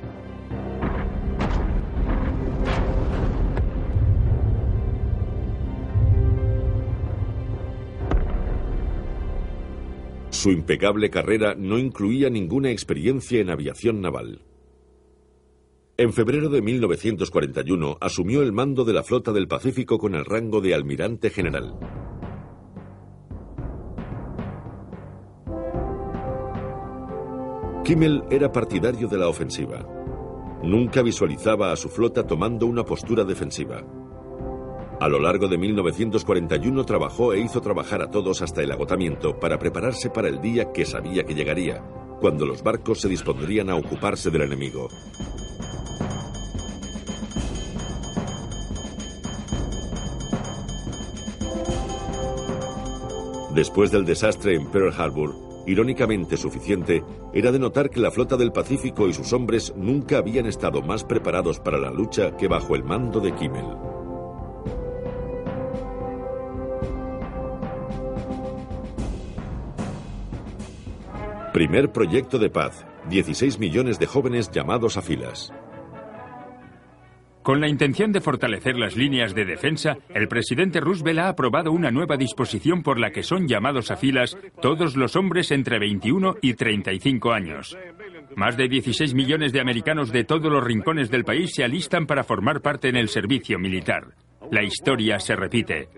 Su 10.41 10.51
impecable 10.51 11.11
carrera 11.11 11.55
no 11.55 11.77
incluía 11.77 12.31
ninguna 12.31 12.71
experiencia 12.71 13.43
en 13.43 13.51
aviación 13.51 14.01
naval. 14.01 14.41
En 15.99 16.15
febrero 16.15 16.49
de 16.49 16.63
1941 16.63 17.99
asumió 18.01 18.41
el 18.41 18.51
mando 18.51 18.87
de 18.87 18.95
la 18.95 19.03
flota 19.03 19.33
del 19.33 19.49
Pacífico 19.49 19.99
con 19.99 20.15
el 20.15 20.25
rango 20.25 20.63
de 20.63 20.75
almirante 20.75 21.29
general. 21.29 21.79
Kimmel 27.85 28.23
era 28.31 28.51
partidario 28.51 29.09
de 29.09 29.19
la 29.19 29.29
ofensiva. 29.29 29.87
Nunca 30.63 31.03
visualizaba 31.03 31.71
a 31.71 31.77
su 31.77 31.91
flota 31.91 32.27
tomando 32.27 32.65
una 32.65 32.83
postura 32.83 33.25
defensiva. 33.25 33.85
A 35.01 35.09
lo 35.09 35.19
largo 35.19 35.49
de 35.49 35.57
1941 35.57 36.85
trabajó 36.85 37.33
e 37.33 37.41
hizo 37.41 37.63
trabajar 37.63 38.03
a 38.03 38.11
todos 38.11 38.43
hasta 38.43 38.63
el 38.63 38.71
agotamiento 38.71 39.41
para 39.41 39.59
prepararse 39.59 40.11
para 40.11 40.29
el 40.29 40.43
día 40.43 40.73
que 40.73 40.85
sabía 40.85 41.25
que 41.25 41.35
llegaría, 41.35 41.83
cuando 42.21 42.45
los 42.45 42.63
barcos 42.63 43.01
se 43.01 43.09
dispondrían 43.09 43.71
a 43.71 43.77
ocuparse 43.77 44.31
del 44.31 44.43
enemigo. 44.43 44.89
Después 53.55 53.91
del 53.91 54.05
desastre 54.05 54.55
en 54.55 54.67
Pearl 54.67 54.93
Harbor, 54.93 55.35
irónicamente 55.67 56.37
suficiente, 56.37 57.03
era 57.33 57.51
de 57.51 57.59
notar 57.59 57.89
que 57.89 58.01
la 58.01 58.11
flota 58.11 58.37
del 58.37 58.53
Pacífico 58.53 59.09
y 59.09 59.15
sus 59.15 59.33
hombres 59.33 59.73
nunca 59.75 60.19
habían 60.19 60.45
estado 60.45 60.83
más 60.83 61.05
preparados 61.05 61.59
para 61.59 61.79
la 61.79 61.91
lucha 61.91 62.37
que 62.37 62.49
bajo 62.49 62.77
el 62.77 62.85
mando 62.85 63.21
de 63.21 63.35
Kimmel. 63.35 63.90
Primer 71.53 71.91
proyecto 71.91 72.39
de 72.39 72.49
paz. 72.49 72.87
16 73.09 73.59
millones 73.59 73.99
de 73.99 74.07
jóvenes 74.07 74.53
llamados 74.53 74.97
a 74.97 75.03
filas. 75.03 75.53
Con 77.43 77.61
la 77.61 77.69
intención 77.69 78.13
de 78.13 78.21
fortalecer 78.21 78.77
las 78.77 78.95
líneas 78.97 79.35
de 79.35 79.45
defensa, 79.45 79.97
el 80.15 80.29
presidente 80.29 80.79
Roosevelt 80.79 81.19
ha 81.19 81.29
aprobado 81.29 81.73
una 81.73 81.91
nueva 81.91 82.17
disposición 82.17 82.85
por 82.85 83.01
la 83.01 83.11
que 83.11 83.25
son 83.25 83.49
llamados 83.49 83.91
a 83.91 83.97
filas 83.97 84.39
todos 84.63 84.95
los 84.95 85.17
hombres 85.17 85.51
entre 85.51 85.81
21 85.81 86.37
y 86.41 86.55
35 86.55 87.33
años. 87.33 87.77
Más 88.37 88.57
de 88.57 88.69
16 88.69 89.15
millones 89.15 89.53
de 89.53 89.61
americanos 89.61 90.13
de 90.13 90.23
todos 90.23 90.53
los 90.53 90.63
rincones 90.63 91.11
del 91.11 91.25
país 91.25 91.51
se 91.53 91.65
alistan 91.65 92.07
para 92.07 92.23
formar 92.23 92.61
parte 92.61 92.89
en 92.89 92.97
el 92.97 93.09
servicio 93.09 93.59
militar. 93.59 94.15
La 94.53 94.63
historia 94.63 95.19
se 95.19 95.35
repite. 95.35 95.89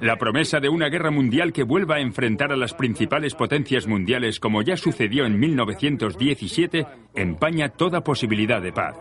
La 0.00 0.16
promesa 0.16 0.60
de 0.60 0.68
una 0.68 0.88
guerra 0.88 1.10
mundial 1.10 1.52
que 1.52 1.62
vuelva 1.62 1.96
a 1.96 2.00
enfrentar 2.00 2.52
a 2.52 2.56
las 2.56 2.74
principales 2.74 3.34
potencias 3.34 3.86
mundiales 3.86 4.40
como 4.40 4.62
ya 4.62 4.76
sucedió 4.76 5.24
en 5.24 5.38
1917 5.38 6.86
empaña 7.14 7.70
toda 7.70 8.02
posibilidad 8.02 8.60
de 8.60 8.72
paz. 8.72 8.96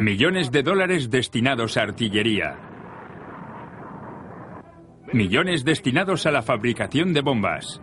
Millones 0.00 0.50
de 0.50 0.62
dólares 0.62 1.10
destinados 1.10 1.76
a 1.76 1.82
artillería. 1.82 2.56
Millones 5.12 5.64
destinados 5.64 6.26
a 6.26 6.30
la 6.30 6.42
fabricación 6.42 7.12
de 7.12 7.20
bombas. 7.20 7.80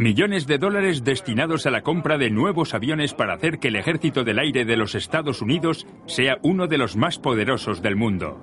Millones 0.00 0.46
de 0.46 0.56
dólares 0.56 1.04
destinados 1.04 1.66
a 1.66 1.70
la 1.70 1.82
compra 1.82 2.16
de 2.16 2.30
nuevos 2.30 2.72
aviones 2.72 3.12
para 3.12 3.34
hacer 3.34 3.58
que 3.58 3.68
el 3.68 3.76
ejército 3.76 4.24
del 4.24 4.38
aire 4.38 4.64
de 4.64 4.78
los 4.78 4.94
Estados 4.94 5.42
Unidos 5.42 5.86
sea 6.06 6.38
uno 6.42 6.66
de 6.68 6.78
los 6.78 6.96
más 6.96 7.18
poderosos 7.18 7.82
del 7.82 7.96
mundo. 7.96 8.40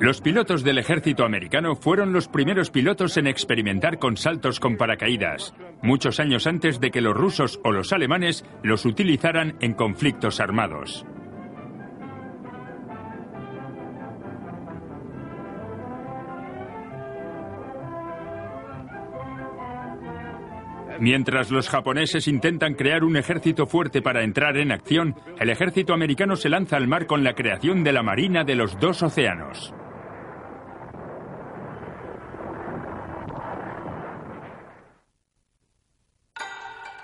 Los 0.00 0.22
pilotos 0.22 0.64
del 0.64 0.78
ejército 0.78 1.26
americano 1.26 1.76
fueron 1.76 2.14
los 2.14 2.28
primeros 2.28 2.70
pilotos 2.70 3.18
en 3.18 3.26
experimentar 3.26 3.98
con 3.98 4.16
saltos 4.16 4.58
con 4.58 4.78
paracaídas, 4.78 5.52
muchos 5.82 6.18
años 6.18 6.46
antes 6.46 6.80
de 6.80 6.90
que 6.90 7.02
los 7.02 7.14
rusos 7.14 7.60
o 7.62 7.72
los 7.72 7.92
alemanes 7.92 8.46
los 8.62 8.86
utilizaran 8.86 9.58
en 9.60 9.74
conflictos 9.74 10.40
armados. 10.40 11.04
Mientras 21.02 21.50
los 21.50 21.68
japoneses 21.68 22.28
intentan 22.28 22.74
crear 22.74 23.02
un 23.02 23.16
ejército 23.16 23.66
fuerte 23.66 24.02
para 24.02 24.22
entrar 24.22 24.56
en 24.56 24.70
acción, 24.70 25.16
el 25.40 25.50
ejército 25.50 25.92
americano 25.92 26.36
se 26.36 26.48
lanza 26.48 26.76
al 26.76 26.86
mar 26.86 27.08
con 27.08 27.24
la 27.24 27.34
creación 27.34 27.82
de 27.82 27.92
la 27.92 28.04
Marina 28.04 28.44
de 28.44 28.54
los 28.54 28.78
dos 28.78 29.02
océanos. 29.02 29.74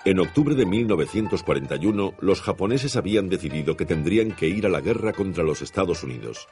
En 0.05 0.19
octubre 0.19 0.55
de 0.55 0.65
1941, 0.65 2.13
los 2.21 2.41
japoneses 2.41 2.95
habían 2.95 3.27
decidido 3.27 3.75
que 3.75 3.85
tendrían 3.85 4.31
que 4.31 4.47
ir 4.47 4.65
a 4.65 4.69
la 4.69 4.79
guerra 4.79 5.11
contra 5.11 5.43
los 5.43 5.61
Estados 5.61 6.05
Unidos. 6.05 6.47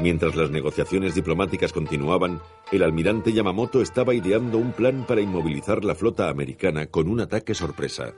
Mientras 0.00 0.36
las 0.36 0.50
negociaciones 0.50 1.16
diplomáticas 1.16 1.72
continuaban, 1.72 2.40
el 2.70 2.84
almirante 2.84 3.32
Yamamoto 3.32 3.82
estaba 3.82 4.14
ideando 4.14 4.56
un 4.56 4.72
plan 4.72 5.04
para 5.04 5.20
inmovilizar 5.20 5.84
la 5.84 5.96
flota 5.96 6.28
americana 6.28 6.86
con 6.86 7.08
un 7.08 7.20
ataque 7.20 7.52
sorpresa. 7.52 8.14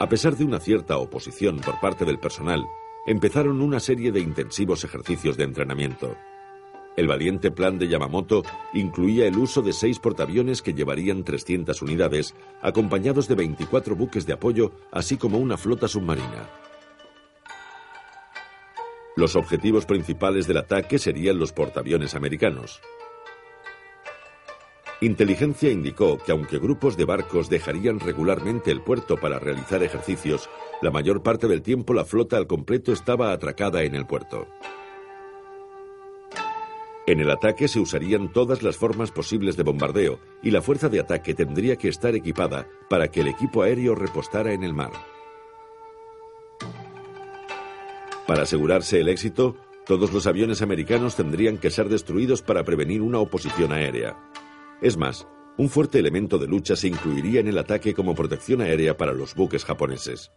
A 0.00 0.08
pesar 0.08 0.36
de 0.36 0.44
una 0.44 0.58
cierta 0.58 0.98
oposición 0.98 1.60
por 1.60 1.78
parte 1.78 2.04
del 2.04 2.18
personal, 2.18 2.64
empezaron 3.06 3.60
una 3.60 3.78
serie 3.78 4.10
de 4.10 4.18
intensivos 4.18 4.82
ejercicios 4.82 5.36
de 5.36 5.44
entrenamiento. 5.44 6.16
El 6.96 7.06
valiente 7.06 7.52
plan 7.52 7.78
de 7.78 7.86
Yamamoto 7.86 8.42
incluía 8.74 9.28
el 9.28 9.38
uso 9.38 9.62
de 9.62 9.72
seis 9.72 10.00
portaaviones 10.00 10.60
que 10.60 10.74
llevarían 10.74 11.22
300 11.22 11.80
unidades, 11.82 12.34
acompañados 12.60 13.28
de 13.28 13.36
24 13.36 13.94
buques 13.94 14.26
de 14.26 14.32
apoyo, 14.32 14.72
así 14.90 15.16
como 15.16 15.38
una 15.38 15.56
flota 15.56 15.86
submarina. 15.86 16.48
Los 19.18 19.34
objetivos 19.34 19.84
principales 19.84 20.46
del 20.46 20.58
ataque 20.58 20.96
serían 20.96 21.40
los 21.40 21.52
portaaviones 21.52 22.14
americanos. 22.14 22.80
Inteligencia 25.00 25.72
indicó 25.72 26.18
que 26.18 26.30
aunque 26.30 26.60
grupos 26.60 26.96
de 26.96 27.04
barcos 27.04 27.50
dejarían 27.50 27.98
regularmente 27.98 28.70
el 28.70 28.80
puerto 28.80 29.16
para 29.16 29.40
realizar 29.40 29.82
ejercicios, 29.82 30.48
la 30.82 30.92
mayor 30.92 31.20
parte 31.24 31.48
del 31.48 31.62
tiempo 31.62 31.94
la 31.94 32.04
flota 32.04 32.36
al 32.36 32.46
completo 32.46 32.92
estaba 32.92 33.32
atracada 33.32 33.82
en 33.82 33.96
el 33.96 34.06
puerto. 34.06 34.46
En 37.08 37.18
el 37.18 37.30
ataque 37.32 37.66
se 37.66 37.80
usarían 37.80 38.32
todas 38.32 38.62
las 38.62 38.76
formas 38.76 39.10
posibles 39.10 39.56
de 39.56 39.64
bombardeo 39.64 40.20
y 40.44 40.52
la 40.52 40.62
fuerza 40.62 40.88
de 40.88 41.00
ataque 41.00 41.34
tendría 41.34 41.74
que 41.74 41.88
estar 41.88 42.14
equipada 42.14 42.68
para 42.88 43.08
que 43.08 43.22
el 43.22 43.26
equipo 43.26 43.62
aéreo 43.62 43.96
repostara 43.96 44.52
en 44.52 44.62
el 44.62 44.74
mar. 44.74 44.92
Para 48.28 48.42
asegurarse 48.42 49.00
el 49.00 49.08
éxito, 49.08 49.56
todos 49.86 50.12
los 50.12 50.26
aviones 50.26 50.60
americanos 50.60 51.16
tendrían 51.16 51.56
que 51.56 51.70
ser 51.70 51.88
destruidos 51.88 52.42
para 52.42 52.62
prevenir 52.62 53.00
una 53.00 53.20
oposición 53.20 53.72
aérea. 53.72 54.18
Es 54.82 54.98
más, 54.98 55.26
un 55.56 55.70
fuerte 55.70 55.98
elemento 55.98 56.36
de 56.36 56.46
lucha 56.46 56.76
se 56.76 56.88
incluiría 56.88 57.40
en 57.40 57.48
el 57.48 57.56
ataque 57.56 57.94
como 57.94 58.14
protección 58.14 58.60
aérea 58.60 58.98
para 58.98 59.14
los 59.14 59.34
buques 59.34 59.64
japoneses. 59.64 60.30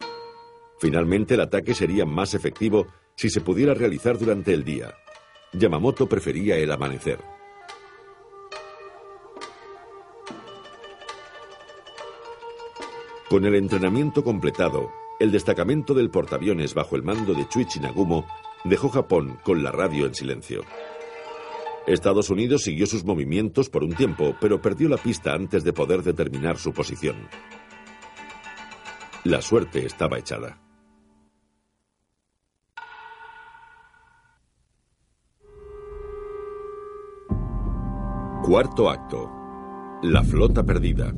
Finalmente, 0.79 1.33
el 1.33 1.41
ataque 1.41 1.73
sería 1.73 2.05
más 2.05 2.33
efectivo 2.33 2.87
si 3.15 3.29
se 3.29 3.41
pudiera 3.41 3.73
realizar 3.73 4.17
durante 4.17 4.53
el 4.53 4.63
día. 4.63 4.93
Yamamoto 5.51 6.07
prefería 6.07 6.55
el 6.55 6.71
amanecer. 6.71 7.19
Con 13.27 13.45
el 13.45 13.55
entrenamiento 13.55 14.23
completado, 14.23 15.00
el 15.21 15.31
destacamento 15.31 15.93
del 15.93 16.09
portaaviones 16.09 16.73
bajo 16.73 16.95
el 16.95 17.03
mando 17.03 17.35
de 17.35 17.47
Chuichi 17.47 17.79
Nagumo 17.79 18.25
dejó 18.63 18.89
Japón 18.89 19.37
con 19.43 19.61
la 19.61 19.71
radio 19.71 20.07
en 20.07 20.15
silencio. 20.15 20.63
Estados 21.85 22.31
Unidos 22.31 22.63
siguió 22.63 22.87
sus 22.87 23.05
movimientos 23.05 23.69
por 23.69 23.83
un 23.83 23.93
tiempo, 23.93 24.35
pero 24.41 24.59
perdió 24.59 24.89
la 24.89 24.97
pista 24.97 25.33
antes 25.33 25.63
de 25.63 25.73
poder 25.73 26.01
determinar 26.01 26.57
su 26.57 26.73
posición. 26.73 27.15
La 29.23 29.43
suerte 29.43 29.85
estaba 29.85 30.17
echada. 30.17 30.59
Cuarto 38.43 38.89
acto. 38.89 39.29
La 40.01 40.23
flota 40.23 40.63
perdida. 40.63 41.13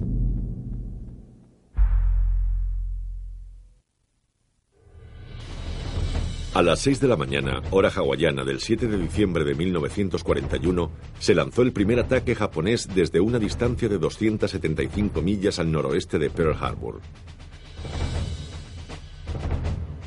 A 6.53 6.61
las 6.61 6.81
6 6.81 6.99
de 6.99 7.07
la 7.07 7.15
mañana, 7.15 7.63
hora 7.71 7.89
hawaiana 7.89 8.43
del 8.43 8.59
7 8.59 8.87
de 8.87 8.99
diciembre 8.99 9.43
de 9.43 9.55
1941, 9.55 10.91
se 11.17 11.33
lanzó 11.33 11.63
el 11.63 11.73
primer 11.73 11.99
ataque 11.99 12.35
japonés 12.35 12.87
desde 12.93 13.19
una 13.19 13.39
distancia 13.39 13.89
de 13.89 13.97
275 13.97 15.23
millas 15.23 15.57
al 15.57 15.71
noroeste 15.71 16.19
de 16.19 16.29
Pearl 16.29 16.55
Harbor. 16.61 17.01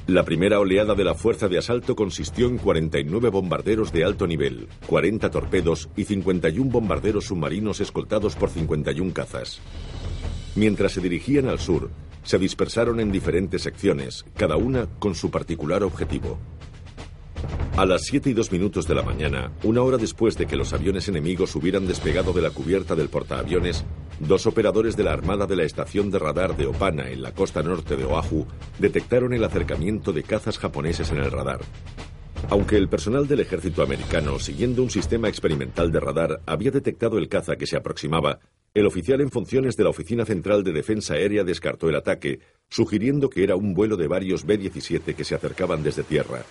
La 0.07 0.23
primera 0.23 0.61
oleada 0.61 0.95
de 0.95 1.03
la 1.03 1.15
fuerza 1.15 1.49
de 1.49 1.59
asalto 1.59 1.97
consistió 1.97 2.47
en 2.47 2.59
49 2.59 3.29
bombarderos 3.31 3.91
de 3.91 4.05
alto 4.05 4.29
nivel, 4.29 4.69
40 4.87 5.29
torpedos 5.33 5.89
y 5.97 6.05
51 6.05 6.71
bombarderos 6.71 7.25
submarinos 7.25 7.81
escoltados 7.81 8.37
por 8.37 8.51
51 8.51 9.13
cazas. 9.13 9.59
Mientras 10.55 10.93
se 10.93 11.01
dirigían 11.01 11.49
al 11.49 11.59
sur, 11.59 11.91
se 12.27 12.39
dispersaron 12.39 12.99
en 13.01 13.13
diferentes 13.13 13.63
secciones, 13.63 14.27
cada 14.37 14.57
una 14.57 14.87
con 14.99 15.15
su 15.15 15.31
particular 15.31 15.83
objetivo. 15.85 16.39
A 17.77 17.87
las 17.87 18.03
7 18.07 18.31
y 18.31 18.33
2 18.33 18.51
minutos 18.53 18.89
de 18.89 18.95
la 18.95 19.03
mañana, 19.03 19.53
una 19.63 19.83
hora 19.83 19.97
después 19.97 20.37
de 20.37 20.47
que 20.47 20.57
los 20.57 20.73
aviones 20.73 21.09
enemigos 21.09 21.55
hubieran 21.55 21.87
despegado 21.87 22.33
de 22.33 22.43
la 22.43 22.51
cubierta 22.51 22.97
del 22.97 23.09
portaaviones, 23.09 23.85
dos 24.19 24.47
operadores 24.47 24.97
de 24.97 25.05
la 25.05 25.13
Armada 25.13 25.47
de 25.47 25.57
la 25.57 25.63
estación 25.63 26.11
de 26.11 26.19
radar 26.19 26.57
de 26.57 26.67
Opana 26.67 27.11
en 27.11 27.23
la 27.23 27.33
costa 27.33 27.63
norte 27.63 27.97
de 27.97 28.05
Oahu 28.05 28.47
detectaron 28.79 29.33
el 29.33 29.45
acercamiento 29.45 30.13
de 30.13 30.23
cazas 30.23 30.59
japoneses 30.59 31.11
en 31.13 31.19
el 31.19 31.31
radar. 31.31 31.61
Aunque 32.49 32.77
el 32.77 32.89
personal 32.89 33.29
del 33.29 33.41
ejército 33.41 33.83
americano, 33.83 34.39
siguiendo 34.39 34.83
un 34.83 34.91
sistema 34.91 35.29
experimental 35.29 35.93
de 35.93 36.01
radar, 36.01 36.41
había 36.47 36.71
detectado 36.71 37.19
el 37.19 37.29
caza 37.29 37.57
que 37.57 37.67
se 37.67 37.77
aproximaba, 37.77 38.41
el 38.77 38.85
oficial 38.85 39.23
en 39.23 39.31
funciones 39.31 39.75
de 39.79 39.85
la 39.85 39.89
Oficina 39.89 40.27
Central 40.27 40.63
de 40.63 40.71
Defensa 40.71 41.15
Aérea 41.15 41.45
descartó 41.45 41.89
el 41.89 41.97
ataque, 41.97 42.41
sugiriendo 42.69 43.31
que 43.31 43.43
era 43.43 43.57
un 43.57 43.73
vuelo 43.73 43.97
de 43.97 44.07
varios 44.07 44.45
B-17 44.45 45.15
que 45.15 45.25
se 45.25 45.35
acercaban 45.35 45.83
desde 45.83 46.03
tierra. 46.03 46.43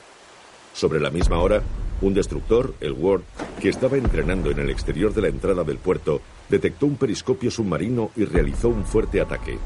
Sobre 0.73 0.99
la 0.99 1.11
misma 1.11 1.37
hora, 1.37 1.61
un 2.01 2.15
destructor, 2.15 2.73
el 2.81 2.93
Ward, 2.93 3.21
que 3.61 3.69
estaba 3.69 3.97
entrenando 3.97 4.49
en 4.49 4.57
el 4.57 4.71
exterior 4.71 5.13
de 5.13 5.21
la 5.21 5.27
entrada 5.27 5.63
del 5.63 5.77
puerto, 5.77 6.19
detectó 6.49 6.87
un 6.87 6.95
periscopio 6.95 7.51
submarino 7.51 8.09
y 8.15 8.25
realizó 8.25 8.69
un 8.69 8.85
fuerte 8.85 9.21
ataque. 9.21 9.59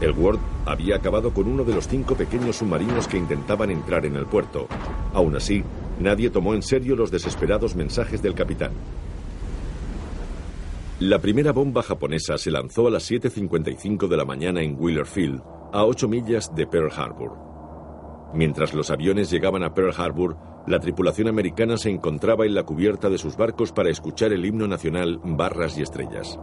El 0.00 0.10
Ward 0.10 0.40
había 0.66 0.96
acabado 0.96 1.32
con 1.32 1.46
uno 1.46 1.62
de 1.62 1.72
los 1.72 1.86
cinco 1.86 2.16
pequeños 2.16 2.56
submarinos 2.56 3.06
que 3.06 3.16
intentaban 3.16 3.70
entrar 3.70 4.04
en 4.06 4.16
el 4.16 4.26
puerto. 4.26 4.66
Aún 5.14 5.36
así, 5.36 5.62
nadie 6.00 6.30
tomó 6.30 6.52
en 6.54 6.62
serio 6.62 6.96
los 6.96 7.12
desesperados 7.12 7.76
mensajes 7.76 8.20
del 8.22 8.34
capitán. 8.34 8.72
La 11.00 11.18
primera 11.18 11.52
bomba 11.52 11.82
japonesa 11.82 12.36
se 12.36 12.50
lanzó 12.50 12.86
a 12.86 12.90
las 12.90 13.10
7.55 13.10 14.06
de 14.06 14.18
la 14.18 14.26
mañana 14.26 14.60
en 14.60 14.76
Wheeler 14.78 15.06
Field, 15.06 15.40
a 15.72 15.86
8 15.86 16.08
millas 16.08 16.54
de 16.54 16.66
Pearl 16.66 16.90
Harbor. 16.94 17.38
Mientras 18.34 18.74
los 18.74 18.90
aviones 18.90 19.30
llegaban 19.30 19.62
a 19.62 19.72
Pearl 19.72 19.94
Harbor, 19.96 20.36
la 20.66 20.78
tripulación 20.78 21.28
americana 21.28 21.78
se 21.78 21.88
encontraba 21.88 22.44
en 22.44 22.54
la 22.54 22.64
cubierta 22.64 23.08
de 23.08 23.16
sus 23.16 23.38
barcos 23.38 23.72
para 23.72 23.88
escuchar 23.88 24.34
el 24.34 24.44
himno 24.44 24.68
nacional 24.68 25.18
Barras 25.24 25.78
y 25.78 25.82
Estrellas. 25.82 26.38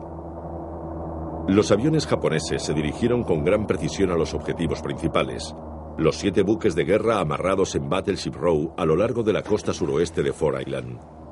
Los 1.48 1.72
aviones 1.72 2.08
japoneses 2.08 2.64
se 2.64 2.74
dirigieron 2.74 3.24
con 3.24 3.46
gran 3.46 3.68
precisión 3.68 4.10
a 4.10 4.16
los 4.16 4.34
objetivos 4.34 4.82
principales, 4.82 5.54
los 6.00 6.16
siete 6.16 6.42
buques 6.42 6.74
de 6.74 6.84
guerra 6.84 7.20
amarrados 7.20 7.76
en 7.76 7.88
Battleship 7.90 8.34
Row 8.34 8.74
a 8.76 8.86
lo 8.86 8.96
largo 8.96 9.22
de 9.22 9.34
la 9.34 9.44
costa 9.44 9.72
suroeste 9.72 10.24
de 10.24 10.34
Fort 10.34 10.60
Island. 10.60 11.27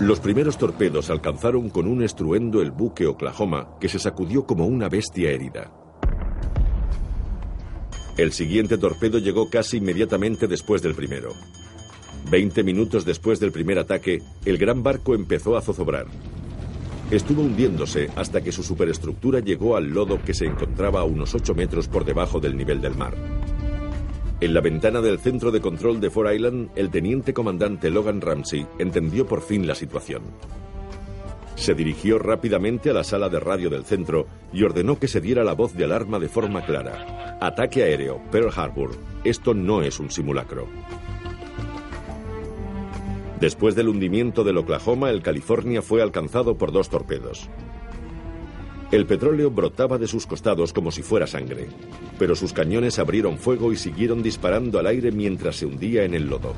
Los 0.00 0.20
primeros 0.20 0.56
torpedos 0.58 1.10
alcanzaron 1.10 1.70
con 1.70 1.88
un 1.88 2.04
estruendo 2.04 2.62
el 2.62 2.70
buque 2.70 3.06
Oklahoma, 3.06 3.76
que 3.80 3.88
se 3.88 3.98
sacudió 3.98 4.46
como 4.46 4.64
una 4.64 4.88
bestia 4.88 5.32
herida. 5.32 5.72
El 8.16 8.30
siguiente 8.30 8.78
torpedo 8.78 9.18
llegó 9.18 9.50
casi 9.50 9.78
inmediatamente 9.78 10.46
después 10.46 10.82
del 10.82 10.94
primero. 10.94 11.30
Veinte 12.30 12.62
minutos 12.62 13.04
después 13.04 13.40
del 13.40 13.50
primer 13.50 13.80
ataque, 13.80 14.22
el 14.44 14.56
gran 14.56 14.84
barco 14.84 15.16
empezó 15.16 15.56
a 15.56 15.62
zozobrar. 15.62 16.06
Estuvo 17.10 17.42
hundiéndose 17.42 18.08
hasta 18.14 18.40
que 18.40 18.52
su 18.52 18.62
superestructura 18.62 19.40
llegó 19.40 19.76
al 19.76 19.88
lodo 19.88 20.22
que 20.22 20.34
se 20.34 20.46
encontraba 20.46 21.00
a 21.00 21.04
unos 21.04 21.34
8 21.34 21.56
metros 21.56 21.88
por 21.88 22.04
debajo 22.04 22.38
del 22.38 22.56
nivel 22.56 22.80
del 22.80 22.94
mar. 22.94 23.16
En 24.40 24.54
la 24.54 24.60
ventana 24.60 25.00
del 25.00 25.18
centro 25.18 25.50
de 25.50 25.60
control 25.60 26.00
de 26.00 26.10
Fort 26.10 26.32
Island, 26.32 26.70
el 26.76 26.90
teniente 26.90 27.34
comandante 27.34 27.90
Logan 27.90 28.20
Ramsey 28.20 28.68
entendió 28.78 29.26
por 29.26 29.42
fin 29.42 29.66
la 29.66 29.74
situación. 29.74 30.22
Se 31.56 31.74
dirigió 31.74 32.20
rápidamente 32.20 32.90
a 32.90 32.92
la 32.92 33.02
sala 33.02 33.28
de 33.28 33.40
radio 33.40 33.68
del 33.68 33.84
centro 33.84 34.28
y 34.52 34.62
ordenó 34.62 35.00
que 35.00 35.08
se 35.08 35.20
diera 35.20 35.42
la 35.42 35.54
voz 35.54 35.74
de 35.74 35.82
alarma 35.82 36.20
de 36.20 36.28
forma 36.28 36.64
clara. 36.64 37.36
Ataque 37.40 37.82
aéreo, 37.82 38.22
Pearl 38.30 38.52
Harbor. 38.54 38.90
Esto 39.24 39.54
no 39.54 39.82
es 39.82 39.98
un 39.98 40.08
simulacro. 40.08 40.68
Después 43.40 43.74
del 43.74 43.88
hundimiento 43.88 44.44
del 44.44 44.58
Oklahoma, 44.58 45.10
el 45.10 45.20
California 45.20 45.82
fue 45.82 46.00
alcanzado 46.00 46.56
por 46.56 46.70
dos 46.70 46.88
torpedos. 46.88 47.50
El 48.90 49.04
petróleo 49.04 49.50
brotaba 49.50 49.98
de 49.98 50.06
sus 50.06 50.26
costados 50.26 50.72
como 50.72 50.90
si 50.90 51.02
fuera 51.02 51.26
sangre, 51.26 51.68
pero 52.18 52.34
sus 52.34 52.54
cañones 52.54 52.98
abrieron 52.98 53.36
fuego 53.36 53.70
y 53.70 53.76
siguieron 53.76 54.22
disparando 54.22 54.78
al 54.78 54.86
aire 54.86 55.12
mientras 55.12 55.56
se 55.56 55.66
hundía 55.66 56.04
en 56.04 56.14
el 56.14 56.26
lodo. 56.26 56.54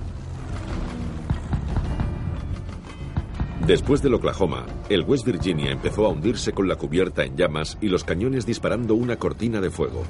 Después 3.66 4.00
del 4.00 4.14
Oklahoma, 4.14 4.64
el 4.88 5.02
West 5.02 5.26
Virginia 5.26 5.72
empezó 5.72 6.06
a 6.06 6.10
hundirse 6.10 6.52
con 6.52 6.68
la 6.68 6.76
cubierta 6.76 7.24
en 7.24 7.36
llamas 7.36 7.76
y 7.80 7.88
los 7.88 8.04
cañones 8.04 8.46
disparando 8.46 8.94
una 8.94 9.16
cortina 9.16 9.60
de 9.60 9.70
fuego. 9.70 10.04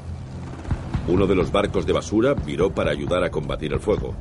Uno 1.09 1.27
de 1.27 1.35
los 1.35 1.51
barcos 1.51 1.87
de 1.87 1.95
basura 1.95 2.35
viró 2.35 2.75
para 2.75 2.91
ayudar 2.91 3.25
a 3.25 3.31
combatir 3.31 3.73
el 3.73 3.81
fuego. 3.81 4.15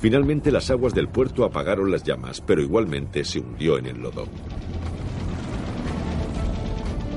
Finalmente 0.00 0.50
las 0.50 0.70
aguas 0.70 0.94
del 0.94 1.08
puerto 1.08 1.44
apagaron 1.44 1.90
las 1.90 2.04
llamas, 2.04 2.40
pero 2.40 2.62
igualmente 2.62 3.24
se 3.24 3.38
hundió 3.38 3.76
en 3.76 3.86
el 3.86 4.00
lodo. 4.00 4.26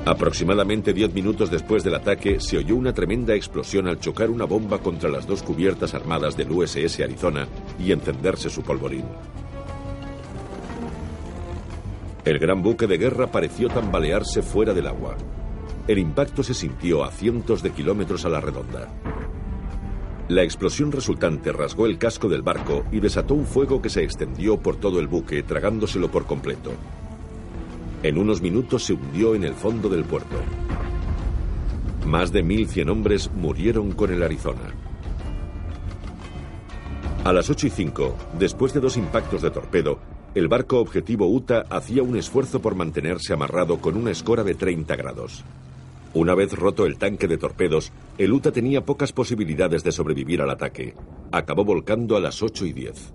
Aproximadamente 0.06 0.92
diez 0.92 1.12
minutos 1.12 1.50
después 1.50 1.82
del 1.82 1.96
ataque, 1.96 2.38
se 2.38 2.58
oyó 2.58 2.76
una 2.76 2.92
tremenda 2.92 3.34
explosión 3.34 3.88
al 3.88 3.98
chocar 3.98 4.30
una 4.30 4.44
bomba 4.44 4.78
contra 4.78 5.10
las 5.10 5.26
dos 5.26 5.42
cubiertas 5.42 5.94
armadas 5.94 6.36
del 6.36 6.52
USS 6.52 7.00
Arizona 7.00 7.48
y 7.76 7.90
encenderse 7.90 8.48
su 8.48 8.62
polvorín. 8.62 9.04
El 12.24 12.38
gran 12.38 12.62
buque 12.62 12.86
de 12.86 12.98
guerra 12.98 13.32
pareció 13.32 13.68
tambalearse 13.68 14.42
fuera 14.42 14.72
del 14.72 14.86
agua. 14.86 15.16
El 15.88 15.98
impacto 15.98 16.44
se 16.44 16.54
sintió 16.54 17.02
a 17.02 17.10
cientos 17.10 17.60
de 17.64 17.72
kilómetros 17.72 18.24
a 18.24 18.28
la 18.28 18.40
redonda. 18.40 18.88
La 20.28 20.44
explosión 20.44 20.92
resultante 20.92 21.50
rasgó 21.50 21.86
el 21.86 21.98
casco 21.98 22.28
del 22.28 22.42
barco 22.42 22.84
y 22.92 23.00
desató 23.00 23.34
un 23.34 23.44
fuego 23.44 23.82
que 23.82 23.90
se 23.90 24.04
extendió 24.04 24.56
por 24.56 24.76
todo 24.76 25.00
el 25.00 25.08
buque, 25.08 25.42
tragándoselo 25.42 26.12
por 26.12 26.26
completo. 26.26 26.70
En 28.06 28.18
unos 28.18 28.40
minutos 28.40 28.84
se 28.84 28.92
hundió 28.92 29.34
en 29.34 29.42
el 29.42 29.54
fondo 29.54 29.88
del 29.88 30.04
puerto. 30.04 30.36
Más 32.06 32.30
de 32.30 32.44
1.100 32.44 32.88
hombres 32.88 33.28
murieron 33.34 33.90
con 33.90 34.12
el 34.12 34.22
Arizona. 34.22 34.72
A 37.24 37.32
las 37.32 37.50
8 37.50 37.66
y 37.66 37.70
5, 37.70 38.16
después 38.38 38.72
de 38.72 38.78
dos 38.78 38.96
impactos 38.96 39.42
de 39.42 39.50
torpedo, 39.50 39.98
el 40.36 40.46
barco 40.46 40.78
objetivo 40.78 41.28
Utah 41.28 41.64
hacía 41.68 42.04
un 42.04 42.16
esfuerzo 42.16 42.62
por 42.62 42.76
mantenerse 42.76 43.32
amarrado 43.32 43.80
con 43.80 43.96
una 43.96 44.12
escora 44.12 44.44
de 44.44 44.54
30 44.54 44.94
grados. 44.94 45.42
Una 46.14 46.36
vez 46.36 46.52
roto 46.52 46.86
el 46.86 46.98
tanque 46.98 47.26
de 47.26 47.38
torpedos, 47.38 47.90
el 48.18 48.32
Utah 48.32 48.52
tenía 48.52 48.84
pocas 48.84 49.12
posibilidades 49.12 49.82
de 49.82 49.90
sobrevivir 49.90 50.42
al 50.42 50.50
ataque. 50.50 50.94
Acabó 51.32 51.64
volcando 51.64 52.16
a 52.16 52.20
las 52.20 52.40
8 52.40 52.66
y 52.66 52.72
10. 52.72 53.14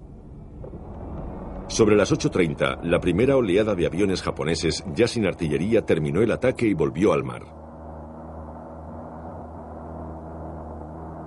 Sobre 1.72 1.96
las 1.96 2.12
8.30, 2.12 2.84
la 2.84 3.00
primera 3.00 3.38
oleada 3.38 3.76
de 3.76 3.86
aviones 3.86 4.22
japoneses, 4.22 4.84
ya 4.94 5.08
sin 5.08 5.26
artillería, 5.26 5.86
terminó 5.86 6.22
el 6.22 6.30
ataque 6.34 6.68
y 6.68 6.74
volvió 6.74 7.14
al 7.14 7.24
mar. 7.24 7.44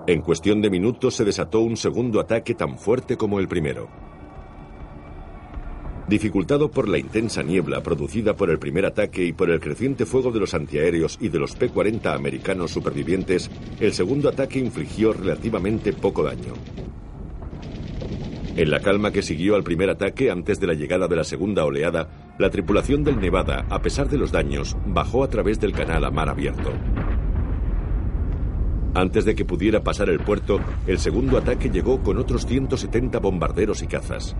En 0.06 0.20
cuestión 0.20 0.60
de 0.60 0.68
minutos 0.68 1.14
se 1.14 1.24
desató 1.24 1.60
un 1.60 1.78
segundo 1.78 2.20
ataque 2.20 2.54
tan 2.54 2.76
fuerte 2.76 3.16
como 3.16 3.40
el 3.40 3.48
primero. 3.48 3.88
Dificultado 6.08 6.70
por 6.70 6.90
la 6.90 6.98
intensa 6.98 7.42
niebla 7.42 7.82
producida 7.82 8.36
por 8.36 8.50
el 8.50 8.58
primer 8.58 8.84
ataque 8.84 9.24
y 9.24 9.32
por 9.32 9.48
el 9.48 9.60
creciente 9.60 10.04
fuego 10.04 10.30
de 10.30 10.40
los 10.40 10.52
antiaéreos 10.52 11.16
y 11.22 11.30
de 11.30 11.38
los 11.38 11.56
P-40 11.56 12.14
americanos 12.14 12.70
supervivientes, 12.70 13.50
el 13.80 13.94
segundo 13.94 14.28
ataque 14.28 14.58
infligió 14.58 15.14
relativamente 15.14 15.94
poco 15.94 16.22
daño. 16.22 16.52
En 18.56 18.70
la 18.70 18.78
calma 18.78 19.10
que 19.10 19.22
siguió 19.22 19.56
al 19.56 19.64
primer 19.64 19.90
ataque 19.90 20.30
antes 20.30 20.60
de 20.60 20.68
la 20.68 20.74
llegada 20.74 21.08
de 21.08 21.16
la 21.16 21.24
segunda 21.24 21.64
oleada, 21.64 22.08
la 22.38 22.50
tripulación 22.50 23.02
del 23.02 23.20
Nevada, 23.20 23.66
a 23.68 23.82
pesar 23.82 24.08
de 24.08 24.16
los 24.16 24.30
daños, 24.30 24.76
bajó 24.86 25.24
a 25.24 25.28
través 25.28 25.58
del 25.58 25.72
canal 25.72 26.04
a 26.04 26.10
mar 26.12 26.28
abierto. 26.28 26.70
Antes 28.94 29.24
de 29.24 29.34
que 29.34 29.44
pudiera 29.44 29.82
pasar 29.82 30.08
el 30.08 30.20
puerto, 30.20 30.60
el 30.86 31.00
segundo 31.00 31.36
ataque 31.36 31.68
llegó 31.68 32.00
con 32.00 32.16
otros 32.16 32.46
170 32.46 33.18
bombarderos 33.18 33.82
y 33.82 33.88
cazas. 33.88 34.36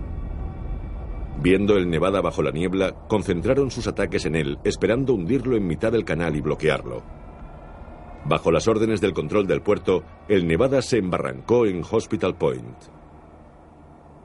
Viendo 1.41 1.75
el 1.75 1.89
Nevada 1.89 2.21
bajo 2.21 2.41
la 2.41 2.51
niebla, 2.51 2.93
concentraron 3.09 3.69
sus 3.69 3.85
ataques 3.85 4.25
en 4.25 4.37
él, 4.37 4.59
esperando 4.63 5.13
hundirlo 5.13 5.57
en 5.57 5.67
mitad 5.67 5.91
del 5.91 6.05
canal 6.05 6.37
y 6.37 6.41
bloquearlo. 6.41 7.03
Bajo 8.23 8.49
las 8.49 8.69
órdenes 8.69 9.01
del 9.01 9.13
control 9.13 9.45
del 9.45 9.61
puerto, 9.61 10.03
el 10.29 10.47
Nevada 10.47 10.81
se 10.81 10.99
embarrancó 10.99 11.65
en 11.65 11.83
Hospital 11.83 12.35
Point. 12.37 12.94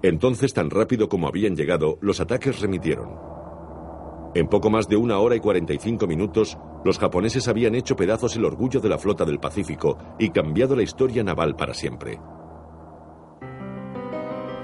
Entonces, 0.03 0.55
tan 0.55 0.71
rápido 0.71 1.09
como 1.09 1.29
habían 1.29 1.57
llegado, 1.57 1.99
los 2.01 2.21
ataques 2.21 2.61
remitieron. 2.61 3.19
En 4.35 4.47
poco 4.47 4.71
más 4.71 4.89
de 4.89 4.97
una 4.97 5.19
hora 5.19 5.37
y 5.37 5.41
45 5.41 6.07
minutos, 6.07 6.57
los 6.85 6.99
japoneses 6.99 7.49
habían 7.49 7.75
hecho 7.75 7.97
pedazos 7.97 8.37
el 8.37 8.45
orgullo 8.45 8.81
de 8.81 8.89
la 8.89 8.97
flota 8.97 9.25
del 9.25 9.41
Pacífico 9.41 9.99
y 10.19 10.31
cambiado 10.31 10.77
la 10.77 10.83
historia 10.83 11.23
naval 11.25 11.57
para 11.57 11.75
siempre. 11.75 12.19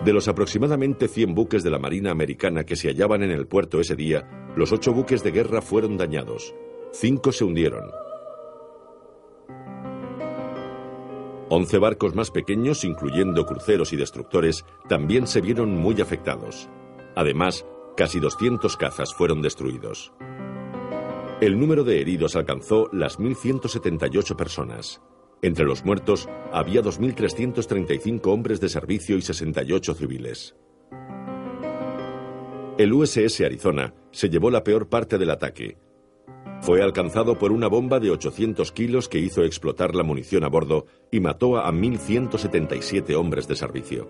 De 0.05 0.13
los 0.13 0.29
aproximadamente 0.29 1.09
100 1.09 1.35
buques 1.35 1.65
de 1.65 1.71
la 1.71 1.81
Marina 1.81 2.13
Americana 2.13 2.65
que 2.65 2.77
se 2.77 2.89
hallaban 2.89 3.25
en 3.25 3.33
el 3.33 3.49
puerto 3.49 3.81
ese 3.81 3.97
día, 3.97 4.29
los 4.55 4.71
ocho 4.71 4.95
buques 4.95 5.25
de 5.25 5.33
guerra 5.33 5.61
fueron 5.61 5.97
dañados. 5.97 6.55
Cinco 6.93 7.33
se 7.33 7.45
hundieron. 7.45 7.91
Once 11.49 11.79
barcos 11.79 12.15
más 12.17 12.33
pequeños, 12.33 12.85
incluyendo 12.85 13.47
cruceros 13.47 13.93
y 13.93 13.97
destructores, 13.97 14.65
también 14.89 15.29
se 15.29 15.41
vieron 15.41 15.77
muy 15.77 16.01
afectados. 16.01 16.69
Además, 17.15 17.65
casi 17.97 18.19
200 18.19 18.77
cazas 18.77 19.15
fueron 19.15 19.43
destruidos. 19.43 20.13
El 21.41 21.61
número 21.61 21.85
de 21.85 22.01
heridos 22.01 22.35
alcanzó 22.35 22.89
las 22.93 23.21
1.178 23.21 24.35
personas. 24.35 25.03
Entre 25.41 25.65
los 25.65 25.85
muertos 25.85 26.29
había 26.53 26.83
2.335 26.83 28.27
hombres 28.27 28.61
de 28.61 28.69
servicio 28.69 29.17
y 29.17 29.23
68 29.23 29.95
civiles. 29.95 30.57
El 32.79 32.93
USS 32.93 33.43
Arizona 33.43 33.95
se 34.11 34.29
llevó 34.29 34.51
la 34.51 34.65
peor 34.65 34.89
parte 34.89 35.17
del 35.17 35.31
ataque. 35.31 35.79
Fue 36.61 36.83
alcanzado 36.83 37.39
por 37.39 37.53
una 37.53 37.69
bomba 37.69 38.01
de 38.01 38.11
800 38.11 38.73
kilos 38.73 39.09
que 39.09 39.19
hizo 39.19 39.45
explotar 39.45 39.95
la 39.95 40.03
munición 40.03 40.45
a 40.45 40.49
bordo 40.49 40.87
y 41.11 41.21
mató 41.21 41.59
a 41.59 41.71
1.177 41.71 43.15
hombres 43.15 43.47
de 43.47 43.57
servicio. 43.57 44.09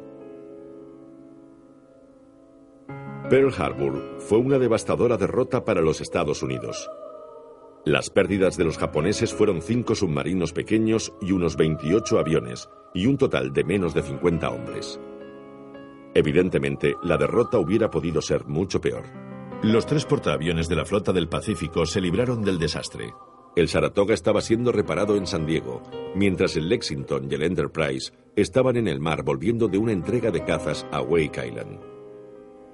Pearl 3.29 3.53
Harbor 3.59 4.19
fue 4.21 4.39
una 4.39 4.59
devastadora 4.59 5.17
derrota 5.17 5.65
para 5.65 5.81
los 5.81 6.01
Estados 6.01 6.43
Unidos. 6.43 6.89
Las 7.85 8.09
pérdidas 8.11 8.57
de 8.57 8.65
los 8.65 8.79
japoneses 8.79 9.35
fueron 9.35 9.63
cinco 9.63 9.95
submarinos 9.95 10.53
pequeños 10.53 11.13
y 11.21 11.33
unos 11.33 11.57
28 11.57 12.19
aviones, 12.19 12.69
y 12.95 13.07
un 13.07 13.19
total 13.19 13.53
de 13.53 13.65
menos 13.65 13.95
de 13.95 14.03
50 14.03 14.49
hombres. 14.49 15.01
Evidentemente, 16.15 16.97
la 17.03 17.17
derrota 17.17 17.59
hubiera 17.59 17.91
podido 17.91 18.23
ser 18.23 18.47
mucho 18.47 18.81
peor. 18.81 19.05
Los 19.63 19.87
tres 19.87 20.05
portaaviones 20.05 20.69
de 20.69 20.77
la 20.77 20.85
flota 20.85 21.13
del 21.13 21.29
Pacífico 21.29 21.87
se 21.87 22.01
libraron 22.01 22.43
del 22.43 22.59
desastre. 22.59 23.15
El 23.57 23.69
Saratoga 23.69 24.13
estaba 24.13 24.43
siendo 24.43 24.71
reparado 24.71 25.17
en 25.17 25.27
San 25.27 25.47
Diego, 25.47 25.83
mientras 26.15 26.57
el 26.57 26.69
Lexington 26.69 27.27
y 27.31 27.35
el 27.35 27.43
Enterprise 27.43 28.13
estaban 28.37 28.77
en 28.77 28.87
el 28.87 29.01
mar 29.01 29.23
volviendo 29.23 29.67
de 29.67 29.79
una 29.79 29.93
entrega 29.93 30.31
de 30.31 30.45
cazas 30.45 30.87
a 30.93 31.01
Wake 31.01 31.49
Island. 31.49 31.81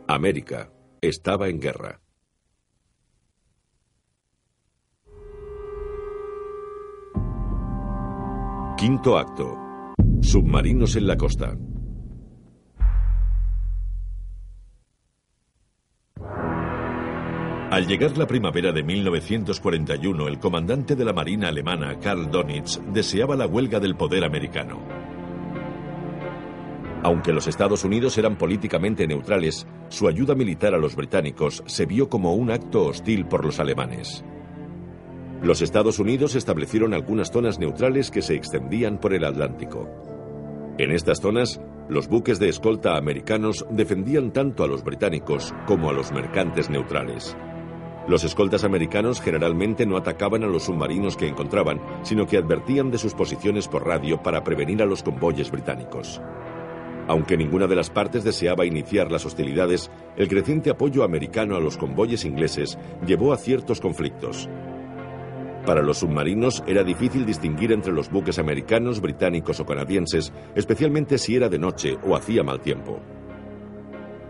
América 0.08 0.72
estaba 1.00 1.48
en 1.48 1.60
guerra. 1.60 2.00
Quinto 8.76 9.16
acto. 9.16 9.56
Submarinos 10.20 10.96
en 10.96 11.06
la 11.06 11.16
costa. 11.16 11.56
Al 17.72 17.86
llegar 17.86 18.18
la 18.18 18.26
primavera 18.26 18.70
de 18.70 18.82
1941, 18.82 20.28
el 20.28 20.38
comandante 20.38 20.94
de 20.94 21.06
la 21.06 21.14
Marina 21.14 21.48
alemana, 21.48 21.98
Karl 21.98 22.30
Donitz, 22.30 22.78
deseaba 22.92 23.34
la 23.34 23.46
huelga 23.46 23.80
del 23.80 23.96
poder 23.96 24.24
americano. 24.24 24.82
Aunque 27.02 27.32
los 27.32 27.46
Estados 27.46 27.82
Unidos 27.82 28.18
eran 28.18 28.36
políticamente 28.36 29.06
neutrales, 29.06 29.66
su 29.88 30.06
ayuda 30.06 30.34
militar 30.34 30.74
a 30.74 30.78
los 30.78 30.94
británicos 30.94 31.62
se 31.64 31.86
vio 31.86 32.10
como 32.10 32.34
un 32.34 32.50
acto 32.50 32.84
hostil 32.84 33.24
por 33.24 33.42
los 33.42 33.58
alemanes. 33.58 34.22
Los 35.40 35.62
Estados 35.62 35.98
Unidos 35.98 36.34
establecieron 36.34 36.92
algunas 36.92 37.32
zonas 37.32 37.58
neutrales 37.58 38.10
que 38.10 38.20
se 38.20 38.34
extendían 38.34 38.98
por 38.98 39.14
el 39.14 39.24
Atlántico. 39.24 39.88
En 40.76 40.90
estas 40.90 41.22
zonas, 41.22 41.58
los 41.88 42.06
buques 42.06 42.38
de 42.38 42.50
escolta 42.50 42.98
americanos 42.98 43.64
defendían 43.70 44.30
tanto 44.30 44.62
a 44.62 44.68
los 44.68 44.84
británicos 44.84 45.54
como 45.66 45.88
a 45.88 45.94
los 45.94 46.12
mercantes 46.12 46.68
neutrales. 46.68 47.34
Los 48.08 48.24
escoltas 48.24 48.64
americanos 48.64 49.20
generalmente 49.20 49.86
no 49.86 49.96
atacaban 49.96 50.42
a 50.42 50.48
los 50.48 50.64
submarinos 50.64 51.16
que 51.16 51.28
encontraban, 51.28 51.80
sino 52.02 52.26
que 52.26 52.36
advertían 52.36 52.90
de 52.90 52.98
sus 52.98 53.14
posiciones 53.14 53.68
por 53.68 53.86
radio 53.86 54.22
para 54.22 54.42
prevenir 54.42 54.82
a 54.82 54.86
los 54.86 55.02
convoyes 55.02 55.50
británicos. 55.50 56.20
Aunque 57.06 57.36
ninguna 57.36 57.66
de 57.66 57.76
las 57.76 57.90
partes 57.90 58.24
deseaba 58.24 58.66
iniciar 58.66 59.10
las 59.10 59.24
hostilidades, 59.24 59.90
el 60.16 60.28
creciente 60.28 60.70
apoyo 60.70 61.04
americano 61.04 61.56
a 61.56 61.60
los 61.60 61.76
convoyes 61.76 62.24
ingleses 62.24 62.78
llevó 63.06 63.32
a 63.32 63.36
ciertos 63.36 63.80
conflictos. 63.80 64.48
Para 65.66 65.82
los 65.82 65.98
submarinos 65.98 66.64
era 66.66 66.82
difícil 66.82 67.24
distinguir 67.24 67.70
entre 67.70 67.92
los 67.92 68.10
buques 68.10 68.40
americanos, 68.40 69.00
británicos 69.00 69.60
o 69.60 69.66
canadienses, 69.66 70.32
especialmente 70.56 71.18
si 71.18 71.36
era 71.36 71.48
de 71.48 71.58
noche 71.58 71.96
o 72.04 72.16
hacía 72.16 72.42
mal 72.42 72.60
tiempo. 72.60 73.00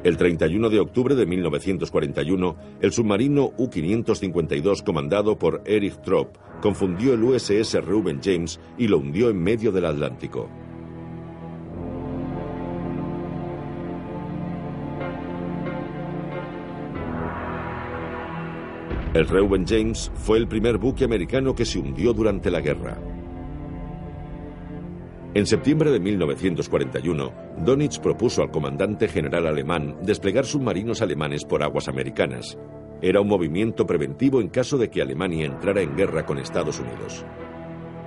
El 0.05 0.17
31 0.17 0.69
de 0.69 0.81
octubre 0.81 1.15
de 1.15 1.27
1941, 1.27 2.57
el 2.81 2.93
submarino 2.93 3.53
U-552 3.57 4.83
comandado 4.83 5.39
por 5.39 5.63
Erich 5.65 6.01
Tropp 6.03 6.37
confundió 6.61 7.15
el 7.15 7.23
USS 7.23 7.75
Reuben 7.85 8.21
James 8.21 8.59
y 8.77 8.89
lo 8.89 8.99
hundió 8.99 9.31
en 9.31 9.41
medio 9.41 9.71
del 9.71 9.85
Atlántico. 9.85 10.49
El 19.15 19.29
Reuben 19.29 19.67
James 19.67 20.11
fue 20.15 20.39
el 20.39 20.49
primer 20.49 20.79
buque 20.79 21.05
americano 21.05 21.55
que 21.55 21.65
se 21.65 21.79
hundió 21.79 22.13
durante 22.13 22.51
la 22.51 22.61
guerra. 22.61 23.12
En 25.35 25.47
septiembre 25.47 25.91
de 25.91 25.99
1941, 25.99 27.33
Donitz 27.65 27.99
propuso 27.99 28.43
al 28.43 28.51
comandante 28.51 29.09
general 29.09 29.47
alemán 29.47 29.97
desplegar 30.03 30.45
submarinos 30.45 31.01
alemanes 31.01 31.47
por 31.47 31.63
aguas 31.63 31.89
americanas. 31.89 32.59
Era 33.01 33.23
un 33.23 33.29
movimiento 33.29 33.87
preventivo 33.87 34.43
en 34.43 34.49
caso 34.49 34.77
de 34.77 34.91
que 34.91 35.01
Alemania 35.01 35.47
entrara 35.47 35.81
en 35.81 35.97
guerra 35.97 36.27
con 36.27 36.39
Estados 36.39 36.79
Unidos. 36.81 37.25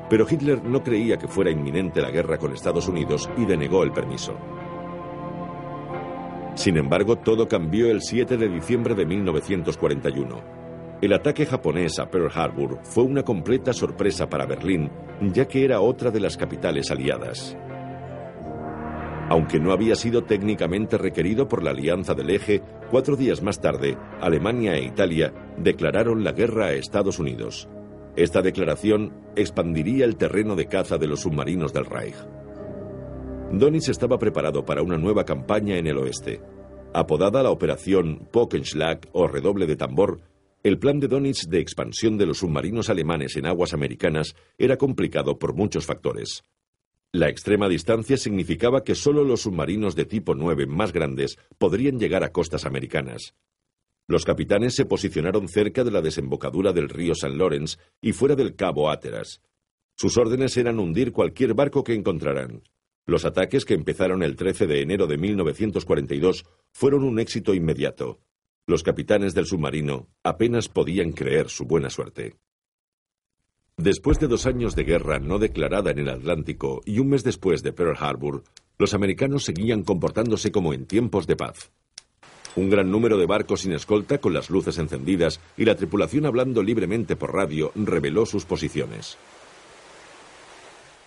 Pero 0.08 0.28
Hitler 0.30 0.64
no 0.64 0.84
creía 0.84 1.18
que 1.18 1.28
fuera 1.28 1.50
inminente 1.50 2.00
la 2.00 2.12
guerra 2.12 2.38
con 2.38 2.54
Estados 2.54 2.88
Unidos 2.88 3.28
y 3.38 3.46
denegó 3.46 3.82
el 3.82 3.92
permiso. 3.92 4.38
Sin 6.54 6.78
embargo, 6.78 7.18
todo 7.18 7.48
cambió 7.48 7.90
el 7.90 8.04
7 8.04 8.38
de 8.38 8.50
diciembre 8.50 8.94
de 8.94 9.08
1941. 9.08 10.65
El 11.06 11.14
ataque 11.14 11.46
japonés 11.46 12.00
a 12.00 12.10
Pearl 12.10 12.32
Harbor 12.34 12.80
fue 12.82 13.04
una 13.04 13.22
completa 13.22 13.74
sorpresa 13.74 14.28
para 14.28 14.48
Berlín, 14.48 14.90
ya 15.36 15.48
que 15.48 15.64
era 15.64 15.80
otra 15.80 16.10
de 16.10 16.20
las 16.20 16.36
capitales 16.36 16.90
aliadas. 16.90 17.56
Aunque 19.30 19.60
no 19.60 19.72
había 19.72 19.94
sido 19.94 20.24
técnicamente 20.24 20.98
requerido 20.98 21.48
por 21.48 21.62
la 21.62 21.70
Alianza 21.70 22.16
del 22.16 22.32
Eje, 22.32 22.64
cuatro 22.90 23.16
días 23.16 23.44
más 23.44 23.62
tarde, 23.62 23.96
Alemania 24.20 24.74
e 24.74 24.84
Italia 24.84 25.32
declararon 25.60 26.24
la 26.24 26.32
guerra 26.32 26.66
a 26.66 26.74
Estados 26.74 27.20
Unidos. 27.20 27.70
Esta 28.16 28.42
declaración 28.42 29.14
expandiría 29.36 30.06
el 30.06 30.16
terreno 30.16 30.56
de 30.56 30.66
caza 30.66 30.98
de 30.98 31.06
los 31.06 31.20
submarinos 31.20 31.72
del 31.72 31.86
Reich. 31.86 32.18
Donitz 33.52 33.90
estaba 33.90 34.18
preparado 34.18 34.66
para 34.66 34.82
una 34.82 34.98
nueva 34.98 35.24
campaña 35.24 35.78
en 35.78 35.86
el 35.86 36.00
oeste. 36.00 36.42
Apodada 36.96 37.44
la 37.44 37.52
Operación 37.52 38.28
Pockenschlag 38.32 39.02
o 39.12 39.28
redoble 39.28 39.68
de 39.68 39.76
tambor, 39.76 40.22
el 40.66 40.80
plan 40.80 41.00
de 41.00 41.08
Donitz 41.08 41.48
de 41.48 41.60
expansión 41.60 42.18
de 42.18 42.26
los 42.26 42.40
submarinos 42.40 42.90
alemanes 42.90 43.36
en 43.36 43.46
aguas 43.46 43.76
americanas 43.76 44.36
era 44.58 44.78
complicado 44.78 45.38
por 45.38 45.54
muchos 45.54 45.86
factores. 45.86 46.44
La 47.12 47.30
extrema 47.30 47.70
distancia 47.70 48.18
significaba 48.18 48.84
que 48.84 48.96
solo 48.96 49.24
los 49.24 49.42
submarinos 49.42 49.96
de 49.96 50.06
tipo 50.06 50.34
9 50.34 50.66
más 50.66 50.92
grandes 50.92 51.38
podrían 51.60 52.00
llegar 52.00 52.24
a 52.24 52.32
costas 52.32 52.66
americanas. 52.66 53.36
Los 54.08 54.26
capitanes 54.26 54.74
se 54.74 54.86
posicionaron 54.86 55.48
cerca 55.50 55.84
de 55.84 55.92
la 55.92 56.02
desembocadura 56.02 56.74
del 56.74 56.90
río 56.90 57.14
San 57.14 57.38
Lawrence 57.38 57.78
y 58.02 58.14
fuera 58.14 58.36
del 58.36 58.56
cabo 58.56 58.90
Hatteras. 58.90 59.44
Sus 59.96 60.18
órdenes 60.18 60.58
eran 60.58 60.80
hundir 60.80 61.12
cualquier 61.12 61.54
barco 61.54 61.84
que 61.84 61.94
encontraran. 61.94 62.64
Los 63.06 63.24
ataques 63.24 63.66
que 63.66 63.76
empezaron 63.76 64.24
el 64.24 64.36
13 64.36 64.66
de 64.66 64.82
enero 64.82 65.06
de 65.06 65.20
1942 65.20 66.44
fueron 66.72 67.04
un 67.04 67.20
éxito 67.20 67.54
inmediato. 67.54 68.20
Los 68.68 68.82
capitanes 68.82 69.36
del 69.36 69.46
submarino 69.46 70.08
apenas 70.24 70.70
podían 70.70 71.12
creer 71.12 71.50
su 71.50 71.66
buena 71.66 71.92
suerte. 71.92 72.36
Después 73.78 74.20
de 74.20 74.28
dos 74.28 74.48
años 74.48 74.76
de 74.76 74.84
guerra 74.84 75.20
no 75.20 75.38
declarada 75.38 75.92
en 75.92 76.00
el 76.00 76.10
Atlántico 76.10 76.82
y 76.84 76.98
un 76.98 77.10
mes 77.10 77.24
después 77.24 77.62
de 77.62 77.74
Pearl 77.74 77.96
Harbor, 78.00 78.44
los 78.80 78.96
americanos 78.96 79.44
seguían 79.44 79.84
comportándose 79.84 80.52
como 80.52 80.74
en 80.74 80.88
tiempos 80.88 81.28
de 81.28 81.36
paz. 81.36 81.72
Un 82.56 82.72
gran 82.72 82.90
número 82.90 83.20
de 83.20 83.28
barcos 83.28 83.62
sin 83.62 83.74
escolta 83.74 84.18
con 84.18 84.34
las 84.34 84.50
luces 84.50 84.80
encendidas 84.80 85.40
y 85.58 85.66
la 85.66 85.76
tripulación 85.76 86.26
hablando 86.26 86.64
libremente 86.64 87.16
por 87.16 87.36
radio 87.36 87.72
reveló 87.76 88.26
sus 88.26 88.46
posiciones. 88.46 89.16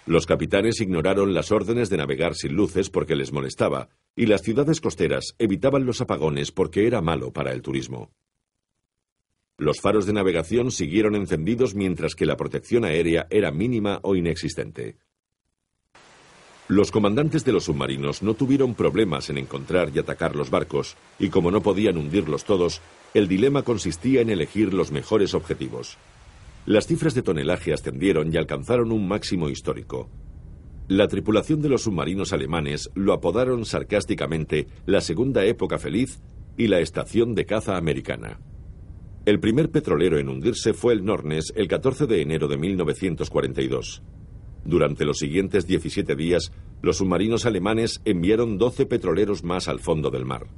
Los 0.08 0.24
capitanes 0.24 0.80
ignoraron 0.80 1.34
las 1.34 1.52
órdenes 1.52 1.90
de 1.90 1.98
navegar 1.98 2.34
sin 2.34 2.54
luces 2.54 2.88
porque 2.88 3.14
les 3.14 3.30
molestaba, 3.30 3.90
y 4.16 4.24
las 4.24 4.40
ciudades 4.40 4.80
costeras 4.80 5.34
evitaban 5.38 5.84
los 5.84 6.00
apagones 6.00 6.50
porque 6.50 6.86
era 6.86 7.02
malo 7.02 7.30
para 7.30 7.52
el 7.52 7.60
turismo. 7.60 8.10
Los 9.58 9.82
faros 9.82 10.06
de 10.06 10.14
navegación 10.14 10.70
siguieron 10.70 11.14
encendidos 11.14 11.74
mientras 11.74 12.14
que 12.14 12.24
la 12.24 12.38
protección 12.38 12.86
aérea 12.86 13.26
era 13.28 13.50
mínima 13.50 14.00
o 14.02 14.16
inexistente. 14.16 14.96
Los 16.68 16.90
comandantes 16.90 17.44
de 17.44 17.52
los 17.52 17.64
submarinos 17.64 18.22
no 18.22 18.32
tuvieron 18.32 18.74
problemas 18.74 19.28
en 19.28 19.36
encontrar 19.36 19.90
y 19.94 19.98
atacar 19.98 20.34
los 20.36 20.48
barcos, 20.48 20.96
y 21.18 21.28
como 21.28 21.50
no 21.50 21.60
podían 21.60 21.98
hundirlos 21.98 22.46
todos, 22.46 22.80
el 23.12 23.28
dilema 23.28 23.62
consistía 23.62 24.22
en 24.22 24.30
elegir 24.30 24.72
los 24.72 24.90
mejores 24.90 25.34
objetivos. 25.34 25.98
Las 26.68 26.86
cifras 26.86 27.14
de 27.14 27.22
tonelaje 27.22 27.72
ascendieron 27.72 28.30
y 28.30 28.36
alcanzaron 28.36 28.92
un 28.92 29.08
máximo 29.08 29.48
histórico. 29.48 30.10
La 30.86 31.08
tripulación 31.08 31.62
de 31.62 31.70
los 31.70 31.84
submarinos 31.84 32.34
alemanes 32.34 32.90
lo 32.94 33.14
apodaron 33.14 33.64
sarcásticamente 33.64 34.66
la 34.84 35.00
Segunda 35.00 35.46
Época 35.46 35.78
Feliz 35.78 36.20
y 36.58 36.66
la 36.66 36.80
Estación 36.80 37.34
de 37.34 37.46
Caza 37.46 37.78
Americana. 37.78 38.38
El 39.24 39.40
primer 39.40 39.70
petrolero 39.70 40.18
en 40.18 40.28
hundirse 40.28 40.74
fue 40.74 40.92
el 40.92 41.06
Nornes 41.06 41.54
el 41.56 41.68
14 41.68 42.06
de 42.06 42.20
enero 42.20 42.48
de 42.48 42.58
1942. 42.58 44.02
Durante 44.66 45.06
los 45.06 45.16
siguientes 45.16 45.66
17 45.66 46.16
días, 46.16 46.52
los 46.82 46.98
submarinos 46.98 47.46
alemanes 47.46 48.02
enviaron 48.04 48.58
12 48.58 48.84
petroleros 48.84 49.42
más 49.42 49.68
al 49.68 49.80
fondo 49.80 50.10
del 50.10 50.26
mar. 50.26 50.48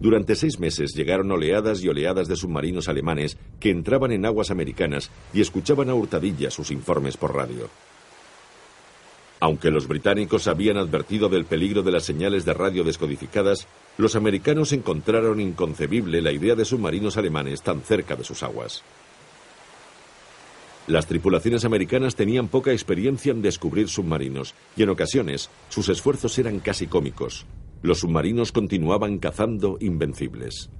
Durante 0.00 0.34
seis 0.34 0.58
meses 0.58 0.94
llegaron 0.94 1.30
oleadas 1.30 1.84
y 1.84 1.88
oleadas 1.88 2.26
de 2.26 2.34
submarinos 2.34 2.88
alemanes 2.88 3.36
que 3.60 3.70
entraban 3.70 4.12
en 4.12 4.24
aguas 4.24 4.50
americanas 4.50 5.10
y 5.34 5.42
escuchaban 5.42 5.90
a 5.90 5.94
hurtadillas 5.94 6.54
sus 6.54 6.70
informes 6.70 7.18
por 7.18 7.36
radio. 7.36 7.68
Aunque 9.40 9.70
los 9.70 9.86
británicos 9.86 10.48
habían 10.48 10.78
advertido 10.78 11.28
del 11.28 11.44
peligro 11.44 11.82
de 11.82 11.92
las 11.92 12.04
señales 12.04 12.46
de 12.46 12.54
radio 12.54 12.82
descodificadas, 12.82 13.66
los 13.98 14.16
americanos 14.16 14.72
encontraron 14.72 15.38
inconcebible 15.38 16.22
la 16.22 16.32
idea 16.32 16.54
de 16.54 16.64
submarinos 16.64 17.18
alemanes 17.18 17.62
tan 17.62 17.82
cerca 17.82 18.16
de 18.16 18.24
sus 18.24 18.42
aguas. 18.42 18.82
Las 20.86 21.06
tripulaciones 21.06 21.64
americanas 21.64 22.16
tenían 22.16 22.48
poca 22.48 22.72
experiencia 22.72 23.32
en 23.32 23.42
descubrir 23.42 23.88
submarinos 23.88 24.54
y 24.76 24.82
en 24.82 24.88
ocasiones 24.88 25.50
sus 25.68 25.88
esfuerzos 25.90 26.38
eran 26.38 26.58
casi 26.58 26.86
cómicos. 26.86 27.46
Los 27.82 28.00
submarinos 28.00 28.52
continuaban 28.52 29.18
cazando 29.18 29.78
invencibles. 29.80 30.70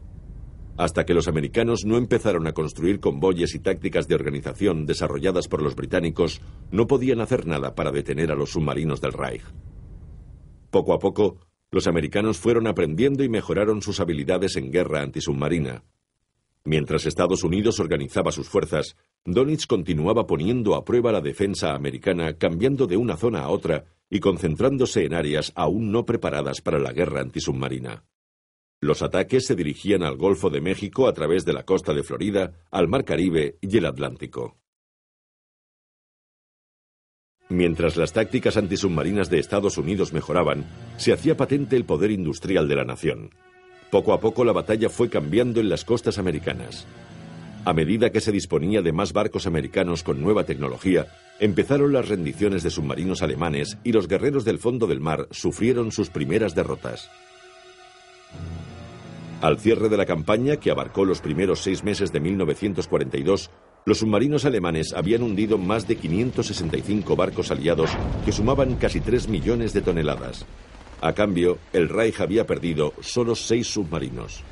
Hasta 0.77 1.05
que 1.05 1.15
los 1.15 1.29
americanos 1.29 1.85
no 1.85 1.97
empezaron 1.97 2.47
a 2.47 2.53
construir 2.53 3.01
convoyes 3.01 3.55
y 3.55 3.59
tácticas 3.59 4.09
de 4.09 4.15
organización 4.15 4.87
desarrolladas 4.87 5.49
por 5.49 5.63
los 5.63 5.75
británicos, 5.77 6.41
no 6.71 6.87
podían 6.87 7.21
hacer 7.21 7.47
nada 7.47 7.75
para 7.75 7.91
detener 7.91 8.31
a 8.31 8.35
los 8.35 8.51
submarinos 8.51 9.01
del 9.01 9.13
Reich. 9.13 9.43
Poco 10.71 10.93
a 10.93 10.99
poco, 10.99 11.39
los 11.71 11.87
americanos 11.87 12.39
fueron 12.39 12.67
aprendiendo 12.67 13.25
y 13.25 13.29
mejoraron 13.29 13.83
sus 13.83 14.01
habilidades 14.01 14.57
en 14.57 14.71
guerra 14.71 15.03
antisubmarina. 15.03 15.85
Mientras 16.65 17.07
Estados 17.07 17.45
Unidos 17.45 17.81
organizaba 17.81 18.33
sus 18.33 18.49
fuerzas, 18.49 18.97
Donitz 19.25 19.67
continuaba 19.67 20.27
poniendo 20.27 20.75
a 20.75 20.85
prueba 20.85 21.13
la 21.13 21.21
defensa 21.21 21.75
americana 21.75 22.35
cambiando 22.37 22.87
de 22.87 22.97
una 22.97 23.17
zona 23.17 23.41
a 23.41 23.49
otra 23.49 23.85
y 24.11 24.21
concentrándose 24.21 25.05
en 25.05 25.15
áreas 25.15 25.53
aún 25.55 25.93
no 25.93 26.05
preparadas 26.05 26.61
para 26.61 26.79
la 26.79 26.93
guerra 26.93 27.21
antisubmarina. 27.21 28.05
Los 28.83 29.03
ataques 29.03 29.47
se 29.47 29.55
dirigían 29.55 30.03
al 30.03 30.17
Golfo 30.17 30.51
de 30.51 30.61
México 30.61 31.07
a 31.07 31.13
través 31.13 31.45
de 31.45 31.53
la 31.53 31.65
costa 31.65 31.95
de 31.95 32.03
Florida, 32.03 32.65
al 32.71 32.89
Mar 32.89 33.05
Caribe 33.05 33.59
y 33.61 33.77
el 33.77 33.87
Atlántico. 33.87 34.59
Mientras 37.51 37.97
las 37.97 38.13
tácticas 38.13 38.57
antisubmarinas 38.57 39.29
de 39.29 39.39
Estados 39.39 39.77
Unidos 39.77 40.13
mejoraban, 40.13 40.67
se 40.97 41.13
hacía 41.13 41.37
patente 41.37 41.77
el 41.77 41.85
poder 41.85 42.11
industrial 42.11 42.69
de 42.69 42.77
la 42.77 42.85
nación. 42.85 43.31
Poco 43.91 44.13
a 44.13 44.21
poco 44.21 44.45
la 44.45 44.53
batalla 44.53 44.89
fue 44.89 45.11
cambiando 45.11 45.61
en 45.61 45.69
las 45.69 45.85
costas 45.85 46.19
americanas. 46.19 46.87
A 47.65 47.75
medida 47.75 48.11
que 48.11 48.23
se 48.23 48.33
disponía 48.33 48.81
de 48.81 48.93
más 48.93 49.13
barcos 49.13 49.47
americanos 49.47 50.03
con 50.03 50.23
nueva 50.23 50.45
tecnología, 50.45 51.09
empezaron 51.41 51.93
las 51.93 52.09
rendiciones 52.09 52.63
de 52.63 52.71
submarinos 52.71 53.23
alemanes 53.23 53.77
y 53.85 53.93
los 53.93 54.09
guerreros 54.09 54.45
del 54.47 54.59
fondo 54.59 54.87
del 54.87 55.01
mar 55.01 55.29
sufrieron 55.31 55.93
sus 55.93 56.09
primeras 56.09 56.55
derrotas. 56.55 57.11
Al 59.43 59.59
cierre 59.59 59.89
de 59.89 59.97
la 59.99 60.07
campaña, 60.07 60.57
que 60.57 60.71
abarcó 60.71 61.05
los 61.05 61.21
primeros 61.21 61.61
seis 61.61 61.85
meses 61.85 62.13
de 62.13 62.21
1942, 62.21 63.51
los 63.85 63.99
submarinos 63.99 64.45
alemanes 64.45 64.93
habían 64.95 65.23
hundido 65.23 65.59
más 65.59 65.87
de 65.87 65.97
565 65.97 67.17
barcos 67.17 67.51
aliados 67.51 67.91
que 68.25 68.33
sumaban 68.33 68.77
casi 68.77 69.01
3 69.01 69.29
millones 69.29 69.73
de 69.73 69.83
toneladas. 69.83 70.47
A 71.01 71.15
cambio, 71.15 71.59
el 71.73 71.89
Reich 71.89 72.21
había 72.21 72.47
perdido 72.47 72.93
solo 73.01 73.35
seis 73.35 73.67
submarinos. 73.67 74.45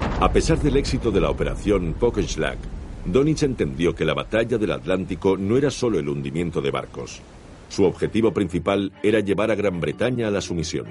A 0.00 0.32
pesar 0.32 0.58
del 0.60 0.76
éxito 0.76 1.10
de 1.10 1.20
la 1.20 1.30
operación 1.30 1.94
Pockenschlag, 1.98 2.58
Donitz 3.06 3.42
entendió 3.42 3.94
que 3.94 4.04
la 4.04 4.14
batalla 4.14 4.58
del 4.58 4.72
Atlántico 4.72 5.36
no 5.36 5.56
era 5.56 5.70
solo 5.70 5.98
el 5.98 6.08
hundimiento 6.08 6.60
de 6.60 6.70
barcos. 6.70 7.22
Su 7.68 7.84
objetivo 7.84 8.32
principal 8.32 8.92
era 9.02 9.20
llevar 9.20 9.50
a 9.50 9.54
Gran 9.54 9.80
Bretaña 9.80 10.28
a 10.28 10.30
la 10.30 10.40
sumisión. 10.40 10.86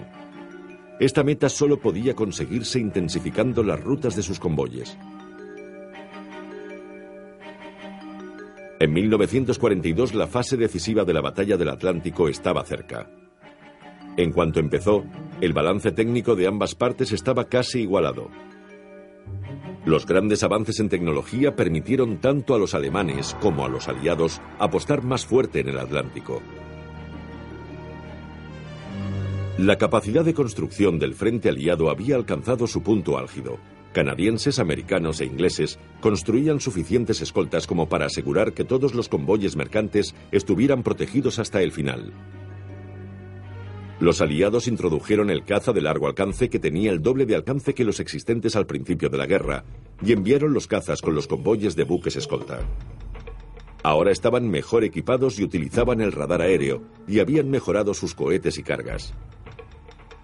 Esta 0.99 1.23
meta 1.23 1.47
solo 1.49 1.79
podía 1.79 2.15
conseguirse 2.15 2.79
intensificando 2.79 3.63
las 3.63 3.79
rutas 3.79 4.15
de 4.15 4.23
sus 4.23 4.39
convoyes. 4.39 4.97
En 8.79 8.93
1942 8.93 10.13
la 10.13 10.27
fase 10.27 10.57
decisiva 10.57 11.03
de 11.03 11.13
la 11.13 11.21
batalla 11.21 11.57
del 11.57 11.69
Atlántico 11.69 12.29
estaba 12.29 12.63
cerca. 12.63 13.09
En 14.17 14.31
cuanto 14.31 14.59
empezó, 14.59 15.03
el 15.41 15.53
balance 15.53 15.91
técnico 15.91 16.35
de 16.35 16.47
ambas 16.47 16.75
partes 16.75 17.11
estaba 17.11 17.45
casi 17.45 17.81
igualado. 17.81 18.29
Los 19.89 20.05
grandes 20.05 20.43
avances 20.43 20.79
en 20.79 20.87
tecnología 20.87 21.55
permitieron 21.55 22.17
tanto 22.17 22.53
a 22.53 22.59
los 22.59 22.75
alemanes 22.75 23.35
como 23.41 23.65
a 23.65 23.69
los 23.69 23.87
aliados 23.87 24.39
apostar 24.59 25.01
más 25.03 25.25
fuerte 25.25 25.61
en 25.61 25.69
el 25.69 25.79
Atlántico. 25.79 26.43
La 29.57 29.79
capacidad 29.79 30.23
de 30.23 30.35
construcción 30.35 30.99
del 30.99 31.15
frente 31.15 31.49
aliado 31.49 31.89
había 31.89 32.17
alcanzado 32.17 32.67
su 32.67 32.83
punto 32.83 33.17
álgido. 33.17 33.57
Canadienses, 33.91 34.59
americanos 34.59 35.21
e 35.21 35.25
ingleses 35.25 35.79
construían 36.01 36.59
suficientes 36.59 37.21
escoltas 37.21 37.65
como 37.65 37.89
para 37.89 38.05
asegurar 38.05 38.53
que 38.53 38.65
todos 38.65 38.93
los 38.93 39.09
convoyes 39.09 39.55
mercantes 39.55 40.13
estuvieran 40.31 40.83
protegidos 40.83 41.39
hasta 41.39 41.63
el 41.63 41.71
final. 41.71 42.13
Los 43.99 44.21
aliados 44.21 44.69
introdujeron 44.69 45.29
el 45.29 45.43
caza 45.43 45.73
de 45.73 45.81
largo 45.81 46.07
alcance 46.07 46.49
que 46.49 46.59
tenía 46.59 46.91
el 46.91 47.01
doble 47.01 47.25
de 47.25 47.35
alcance 47.35 47.73
que 47.73 47.83
los 47.83 47.99
existentes 47.99 48.55
al 48.55 48.65
principio 48.65 49.09
de 49.09 49.17
la 49.17 49.25
guerra 49.25 49.65
y 50.01 50.13
enviaron 50.13 50.53
los 50.53 50.67
cazas 50.67 51.01
con 51.01 51.15
los 51.15 51.27
convoyes 51.27 51.75
de 51.75 51.83
buques 51.83 52.15
escolta. 52.15 52.61
Ahora 53.83 54.11
estaban 54.11 54.49
mejor 54.49 54.85
equipados 54.85 55.37
y 55.37 55.43
utilizaban 55.43 55.99
el 55.99 56.13
radar 56.13 56.41
aéreo 56.41 56.81
y 57.07 57.19
habían 57.19 57.49
mejorado 57.49 57.93
sus 57.93 58.15
cohetes 58.15 58.57
y 58.57 58.63
cargas. 58.63 59.13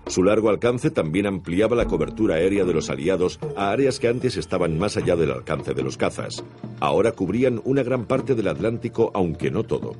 Su 0.08 0.24
largo 0.24 0.50
alcance 0.50 0.90
también 0.92 1.26
ampliaba 1.26 1.76
la 1.76 1.86
cobertura 1.86 2.36
aérea 2.36 2.64
de 2.64 2.74
los 2.74 2.90
aliados 2.90 3.40
a 3.58 3.72
áreas 3.72 4.00
que 4.00 4.08
antes 4.08 4.38
estaban 4.38 4.78
más 4.78 4.96
allá 4.98 5.16
del 5.16 5.32
alcance 5.32 5.74
de 5.74 5.84
los 5.84 5.98
cazas. 5.98 6.44
Ahora 6.80 7.12
cubrían 7.12 7.60
una 7.66 7.84
gran 7.84 8.06
parte 8.06 8.36
del 8.36 8.48
Atlántico, 8.48 9.12
aunque 9.14 9.52
no 9.52 9.64
todo. 9.64 9.94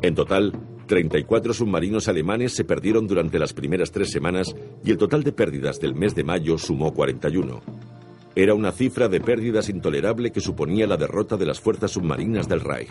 En 0.00 0.14
total, 0.14 0.52
34 0.86 1.52
submarinos 1.52 2.08
alemanes 2.08 2.54
se 2.54 2.64
perdieron 2.64 3.06
durante 3.06 3.38
las 3.38 3.52
primeras 3.52 3.90
tres 3.90 4.10
semanas 4.10 4.54
y 4.84 4.90
el 4.90 4.98
total 4.98 5.22
de 5.22 5.32
pérdidas 5.32 5.80
del 5.80 5.94
mes 5.94 6.14
de 6.14 6.24
mayo 6.24 6.58
sumó 6.58 6.94
41. 6.94 7.62
Era 8.34 8.54
una 8.54 8.72
cifra 8.72 9.08
de 9.08 9.20
pérdidas 9.20 9.68
intolerable 9.68 10.30
que 10.30 10.40
suponía 10.40 10.86
la 10.86 10.96
derrota 10.96 11.36
de 11.36 11.46
las 11.46 11.60
fuerzas 11.60 11.92
submarinas 11.92 12.48
del 12.48 12.60
Reich. 12.60 12.90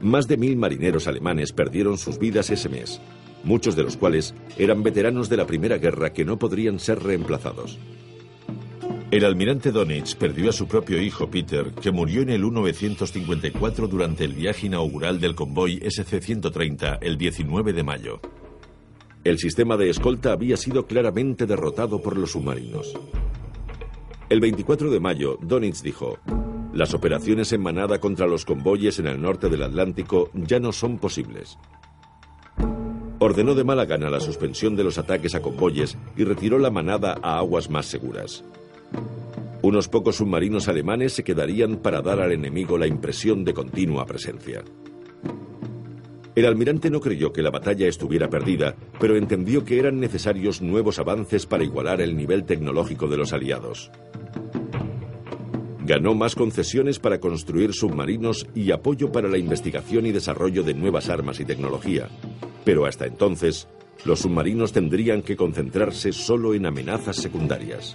Más 0.00 0.28
de 0.28 0.36
mil 0.36 0.56
marineros 0.56 1.08
alemanes 1.08 1.52
perdieron 1.52 1.98
sus 1.98 2.18
vidas 2.18 2.50
ese 2.50 2.68
mes 2.68 3.00
muchos 3.44 3.76
de 3.76 3.82
los 3.82 3.96
cuales 3.96 4.34
eran 4.56 4.82
veteranos 4.82 5.28
de 5.28 5.36
la 5.36 5.46
Primera 5.46 5.78
Guerra 5.78 6.12
que 6.12 6.24
no 6.24 6.38
podrían 6.38 6.80
ser 6.80 7.02
reemplazados. 7.02 7.78
El 9.14 9.24
almirante 9.24 9.70
Donitz 9.70 10.16
perdió 10.16 10.50
a 10.50 10.52
su 10.52 10.66
propio 10.66 11.00
hijo 11.00 11.30
Peter, 11.30 11.70
que 11.70 11.92
murió 11.92 12.22
en 12.22 12.30
el 12.30 12.40
1954 12.40 13.86
durante 13.86 14.24
el 14.24 14.32
viaje 14.32 14.66
inaugural 14.66 15.20
del 15.20 15.36
convoy 15.36 15.78
SC-130 15.78 16.98
el 17.00 17.16
19 17.16 17.72
de 17.72 17.84
mayo. 17.84 18.20
El 19.22 19.38
sistema 19.38 19.76
de 19.76 19.88
escolta 19.88 20.32
había 20.32 20.56
sido 20.56 20.88
claramente 20.88 21.46
derrotado 21.46 22.02
por 22.02 22.18
los 22.18 22.32
submarinos. 22.32 22.92
El 24.28 24.40
24 24.40 24.90
de 24.90 24.98
mayo, 24.98 25.38
Donitz 25.40 25.80
dijo, 25.80 26.18
las 26.72 26.92
operaciones 26.92 27.52
en 27.52 27.62
manada 27.62 28.00
contra 28.00 28.26
los 28.26 28.44
convoyes 28.44 28.98
en 28.98 29.06
el 29.06 29.22
norte 29.22 29.48
del 29.48 29.62
Atlántico 29.62 30.32
ya 30.34 30.58
no 30.58 30.72
son 30.72 30.98
posibles 30.98 31.56
ordenó 33.20 33.54
de 33.54 33.64
mala 33.64 33.86
gana 33.86 34.10
la 34.10 34.20
suspensión 34.20 34.76
de 34.76 34.84
los 34.84 34.98
ataques 34.98 35.34
a 35.34 35.40
convoyes 35.40 35.96
y 36.14 36.24
retiró 36.24 36.58
la 36.58 36.70
manada 36.70 37.16
a 37.22 37.38
aguas 37.38 37.70
más 37.70 37.86
seguras. 37.86 38.44
Unos 39.62 39.88
pocos 39.88 40.16
submarinos 40.16 40.68
alemanes 40.68 41.14
se 41.14 41.24
quedarían 41.24 41.76
para 41.78 42.02
dar 42.02 42.20
al 42.20 42.32
enemigo 42.32 42.76
la 42.76 42.86
impresión 42.86 43.44
de 43.44 43.54
continua 43.54 44.04
presencia. 44.04 44.62
El 46.34 46.46
almirante 46.46 46.90
no 46.90 47.00
creyó 47.00 47.32
que 47.32 47.42
la 47.42 47.50
batalla 47.50 47.86
estuviera 47.86 48.28
perdida, 48.28 48.74
pero 49.00 49.16
entendió 49.16 49.64
que 49.64 49.78
eran 49.78 50.00
necesarios 50.00 50.60
nuevos 50.60 50.98
avances 50.98 51.46
para 51.46 51.64
igualar 51.64 52.00
el 52.00 52.16
nivel 52.16 52.44
tecnológico 52.44 53.06
de 53.06 53.16
los 53.16 53.32
aliados. 53.32 53.90
Ganó 55.86 56.14
más 56.14 56.34
concesiones 56.34 56.98
para 56.98 57.20
construir 57.20 57.72
submarinos 57.72 58.46
y 58.54 58.70
apoyo 58.72 59.12
para 59.12 59.28
la 59.28 59.38
investigación 59.38 60.06
y 60.06 60.12
desarrollo 60.12 60.62
de 60.62 60.74
nuevas 60.74 61.08
armas 61.08 61.40
y 61.40 61.44
tecnología, 61.44 62.08
pero 62.64 62.86
hasta 62.86 63.06
entonces, 63.06 63.68
los 64.04 64.20
submarinos 64.20 64.72
tendrían 64.72 65.22
que 65.22 65.36
concentrarse 65.36 66.12
solo 66.12 66.54
en 66.54 66.66
amenazas 66.66 67.16
secundarias. 67.16 67.94